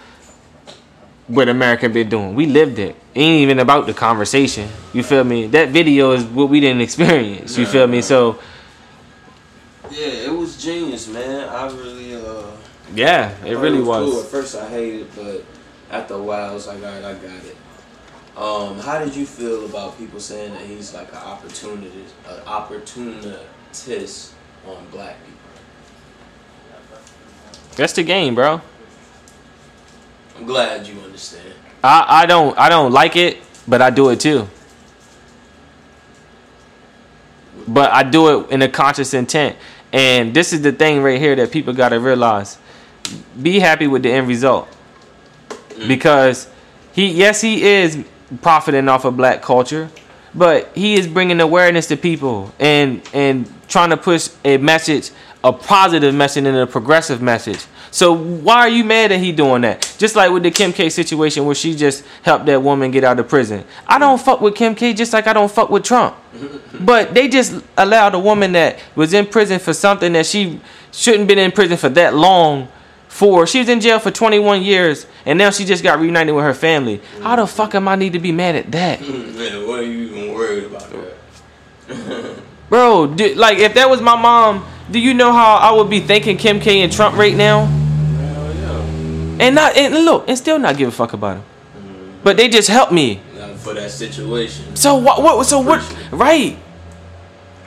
[1.29, 2.35] what America been doing.
[2.35, 2.97] We lived it.
[3.15, 4.69] It ain't even about the conversation.
[4.93, 5.47] You feel me?
[5.47, 7.57] That video is what we didn't experience.
[7.57, 8.03] You feel me?
[8.03, 8.39] So
[9.91, 11.49] Yeah, it was genius, man.
[11.49, 12.47] I really uh
[12.95, 13.87] yeah, it really Cool.
[13.87, 14.25] was.
[14.25, 15.45] At first I hated it, but
[15.91, 17.57] after a while I was like, alright, I got it.
[18.37, 24.35] Um, how did you feel about people saying that he's like an opportunist, an opportunist
[24.67, 25.39] on black people?
[27.77, 28.61] That's the game, bro.
[30.37, 31.53] I'm glad you understand.
[31.85, 34.49] I, I don't I don't like it, but I do it too.
[37.69, 39.57] But I do it in a conscious intent.
[39.93, 42.59] And this is the thing right here that people gotta realize.
[43.41, 44.69] Be happy with the end result.
[45.87, 46.49] Because
[46.93, 48.05] he yes he is
[48.41, 49.91] profiting off of black culture,
[50.35, 55.11] but he is bringing awareness to people and and trying to push a message,
[55.43, 57.65] a positive message and a progressive message.
[57.91, 59.95] So why are you mad that he doing that?
[59.99, 63.19] Just like with the Kim K situation where she just helped that woman get out
[63.19, 63.65] of prison.
[63.87, 66.17] I don't fuck with Kim K just like I don't fuck with Trump.
[66.81, 70.61] But they just allowed a woman that was in prison for something that she
[70.91, 72.67] shouldn't been in prison for that long
[73.13, 73.47] for.
[73.47, 76.55] She was in jail for 21 years and now she just got reunited with her
[76.55, 77.01] family.
[77.21, 79.01] How the fuck am I need to be mad at that?
[79.03, 82.37] Man, what are you even worried about that?
[82.71, 83.03] Bro,
[83.37, 86.59] like if that was my mom, do you know how I would be thanking Kim
[86.59, 87.67] K and Trump right now?
[87.67, 89.45] Hell yeah.
[89.45, 91.43] And not and look, and still not give a fuck about him.
[91.43, 92.19] Mm-hmm.
[92.25, 93.21] But they just helped me.
[93.37, 94.75] Not for that situation.
[94.75, 95.23] So what?
[95.23, 95.45] What?
[95.45, 95.81] So what?
[96.11, 96.59] Right.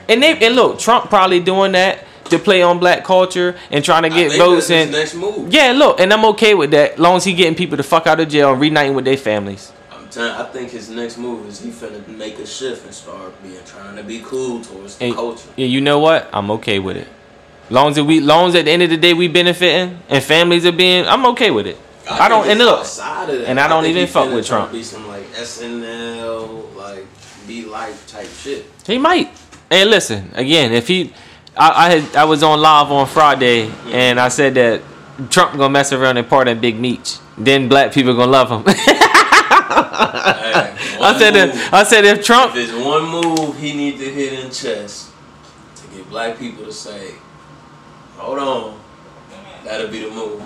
[0.10, 4.04] And they and look, Trump probably doing that to play on black culture and trying
[4.04, 5.54] to get votes and his next move.
[5.54, 8.20] yeah, look, and I'm okay with that, long as he getting people the fuck out
[8.20, 9.72] of jail and reuniting with their families.
[9.92, 10.32] I'm telling.
[10.32, 13.96] I think his next move is he finna make a shift and start being trying
[13.96, 15.50] to be cool towards the And, culture.
[15.58, 16.28] and you know what?
[16.34, 17.08] I'm okay with it.
[17.70, 20.66] Long as we, long as at the end of the day we benefiting and families
[20.68, 21.78] are being, I'm okay with it.
[22.10, 22.44] I, don't.
[22.44, 23.48] think And look, outside of that.
[23.50, 24.72] and I don't even fuck with Trump.
[24.72, 27.06] Be some like SNL, like
[27.48, 28.66] be life type shit.
[28.86, 29.32] He might.
[29.70, 30.72] Hey, listen again.
[30.74, 31.12] If he,
[31.58, 34.82] I, I had, I was on live on Friday, and I said that
[35.30, 37.18] Trump gonna mess around and pardon Big Meech.
[37.38, 38.64] Then black people gonna love him.
[40.98, 41.54] I said move.
[41.54, 41.70] that.
[41.74, 45.12] I said if Trump If there's one move he needs to hit in chess
[45.76, 47.16] to get black people to say,
[48.18, 48.80] "Hold on,"
[49.64, 50.44] that'll be the move.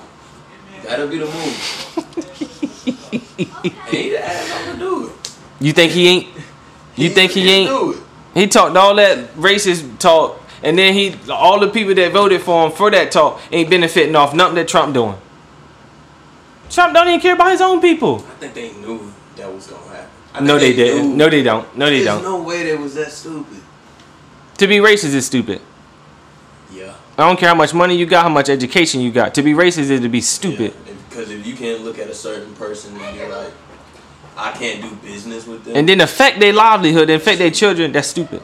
[0.84, 2.06] That'll be the move.
[3.90, 4.20] he the
[4.66, 5.32] gonna do it.
[5.60, 6.28] you think he ain't?
[6.96, 7.70] You think he ain't?
[7.70, 8.00] do it?
[8.34, 12.66] He talked all that racist talk, and then he, all the people that voted for
[12.66, 15.16] him for that talk ain't benefiting off nothing that Trump doing.
[16.70, 18.18] Trump don't even care about his own people.
[18.18, 20.10] I think they knew that was gonna happen.
[20.34, 21.18] I No, think they didn't.
[21.18, 21.78] No, they don't.
[21.78, 22.24] No, they There's don't.
[22.24, 23.58] no way they was that stupid.
[24.58, 25.62] To be racist is stupid.
[26.72, 26.94] Yeah.
[27.18, 29.34] I don't care how much money you got, how much education you got.
[29.36, 30.74] To be racist is to be stupid.
[31.10, 33.52] Because if you can't look at a certain person and you're like,
[34.38, 35.76] I can't do business with them.
[35.76, 37.92] And then affect their livelihood, and affect their children.
[37.92, 38.42] That's stupid.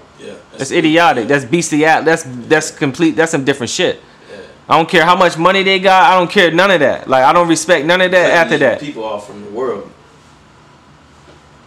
[0.58, 1.28] That's idiotic.
[1.28, 2.06] That's bestiality.
[2.06, 3.12] That's that's complete.
[3.16, 4.02] That's some different shit.
[4.30, 4.38] Yeah.
[4.70, 6.12] I don't care how much money they got.
[6.12, 7.08] I don't care none of that.
[7.08, 8.80] Like I don't respect none of that Like, after that.
[8.80, 9.92] people off from the world.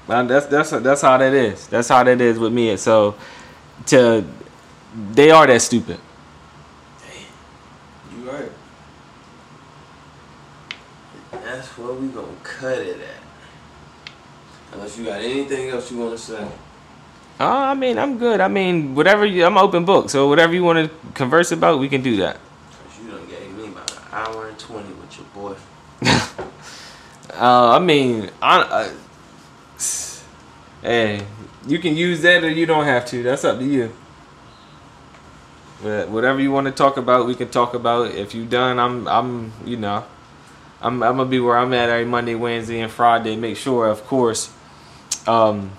[0.07, 1.67] That's that's that's how that is.
[1.67, 2.77] That's how that is with me.
[2.79, 3.15] So,
[3.87, 4.25] to
[5.13, 5.99] they are that stupid.
[8.17, 8.51] You right.
[11.31, 13.23] That's where we gonna cut it at.
[14.73, 16.49] Unless you got anything else you want to say.
[17.41, 18.41] Oh, I mean, I'm good.
[18.41, 20.11] I mean, whatever you, I'm open book.
[20.11, 22.39] So whatever you want to converse about, we can do that.
[22.71, 25.57] Cause you done gave me about an hour and twenty with your boy.
[27.39, 28.93] Uh, I mean, I, uh,
[30.83, 31.25] hey,
[31.69, 33.23] you can use that or you don't have to.
[33.23, 33.93] That's up to you.
[35.81, 38.13] But whatever you want to talk about, we can talk about.
[38.13, 40.05] If you done, I'm, I'm, you know,
[40.83, 43.37] I'm, I'm gonna be where I'm at every Monday, Wednesday, and Friday.
[43.37, 44.53] Make sure, of course,
[45.29, 45.71] um,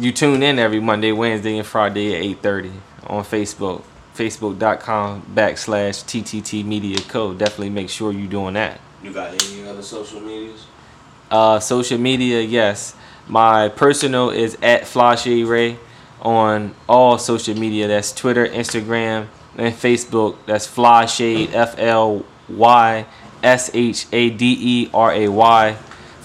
[0.00, 2.72] you tune in every Monday, Wednesday, and Friday at eight thirty
[3.06, 3.82] on Facebook.
[4.14, 7.38] Facebook.com backslash TTT Media Code.
[7.38, 8.80] Definitely make sure you're doing that.
[9.02, 10.66] You got any other social medias?
[11.30, 12.94] Uh, social media, yes.
[13.28, 15.78] My personal is at Fly Shade Ray
[16.20, 17.88] on all social media.
[17.88, 20.36] That's Twitter, Instagram, and Facebook.
[20.46, 23.06] That's Fly Shade F L Y
[23.42, 25.76] S H A D E R A Y.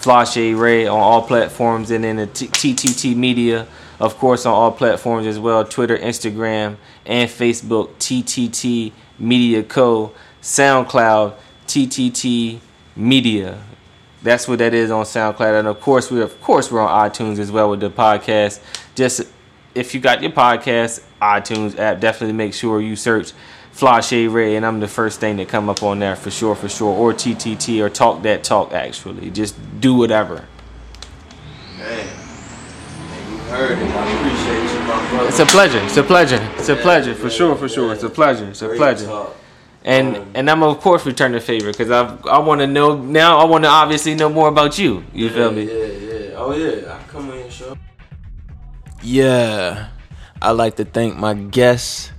[0.06, 3.66] Fly Shade Ray on all platforms, and then the TTT Media,
[4.00, 5.66] of course, on all platforms as well.
[5.66, 6.78] Twitter, Instagram,
[7.08, 7.90] and Facebook.
[7.96, 10.12] TTT Media Co.
[10.44, 11.34] SoundCloud.
[11.66, 12.60] TTT
[12.96, 13.60] Media.
[14.22, 17.40] That's what that is on SoundCloud, and of course we of course we're on iTunes
[17.40, 18.60] as well with the podcast.
[18.94, 19.24] Just
[19.74, 23.34] if you got your podcast iTunes app, definitely make sure you search
[23.76, 26.56] Fly Shade Ray, and I'm the first thing that come up on there for sure,
[26.56, 28.72] for sure, or TTT or Talk That Talk.
[28.72, 30.46] Actually, just do whatever.
[31.78, 32.08] Man,
[33.32, 33.84] you heard it.
[33.84, 35.28] I appreciate you, my brother.
[35.28, 35.80] It's a pleasure.
[35.84, 36.50] It's a pleasure.
[36.58, 37.92] It's a Yeah, pleasure for yeah, sure, for sure.
[37.94, 38.46] It's a pleasure.
[38.48, 39.08] It's a Great pleasure.
[39.08, 39.36] talk.
[39.84, 42.96] And Um, and I'm of course return the favor because I I want to know
[42.96, 43.38] now.
[43.40, 45.04] I want to obviously know more about you.
[45.14, 45.64] You feel me?
[45.66, 46.38] Yeah, yeah.
[46.42, 47.78] Oh yeah, I come in your show.
[49.04, 49.88] Yeah,
[50.42, 52.12] I'd like to thank my guest,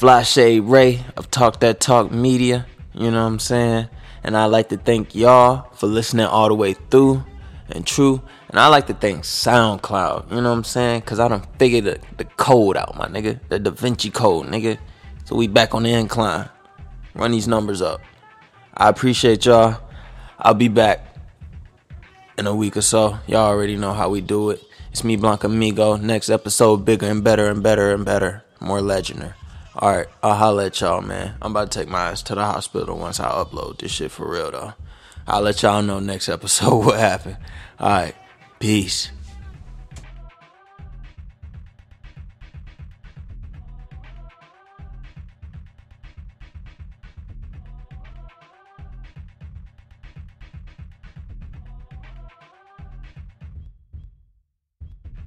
[0.00, 2.64] Flash Ray of Talk That Talk Media.
[2.94, 3.88] You know what I'm saying?
[4.24, 7.22] And I'd like to thank y'all for listening all the way through
[7.68, 8.22] and true.
[8.48, 10.30] And I like to thank SoundCloud.
[10.30, 11.02] You know what I'm saying?
[11.02, 13.40] Cause I done figured the, the code out, my nigga.
[13.50, 14.78] The Da Vinci Code, nigga.
[15.26, 16.48] So we back on the incline.
[17.14, 18.00] Run these numbers up.
[18.74, 19.82] I appreciate y'all.
[20.38, 21.14] I'll be back
[22.38, 23.18] in a week or so.
[23.26, 24.64] Y'all already know how we do it.
[24.92, 26.00] It's me, Blanca Migo.
[26.00, 28.44] Next episode, bigger and better and better and better.
[28.60, 29.34] More legendary.
[29.76, 31.34] Alright, I'll holla at y'all, man.
[31.40, 34.28] I'm about to take my ass to the hospital once I upload this shit for
[34.28, 34.74] real, though.
[35.28, 37.36] I'll let y'all know next episode what happened.
[37.80, 38.16] Alright,
[38.58, 39.10] peace.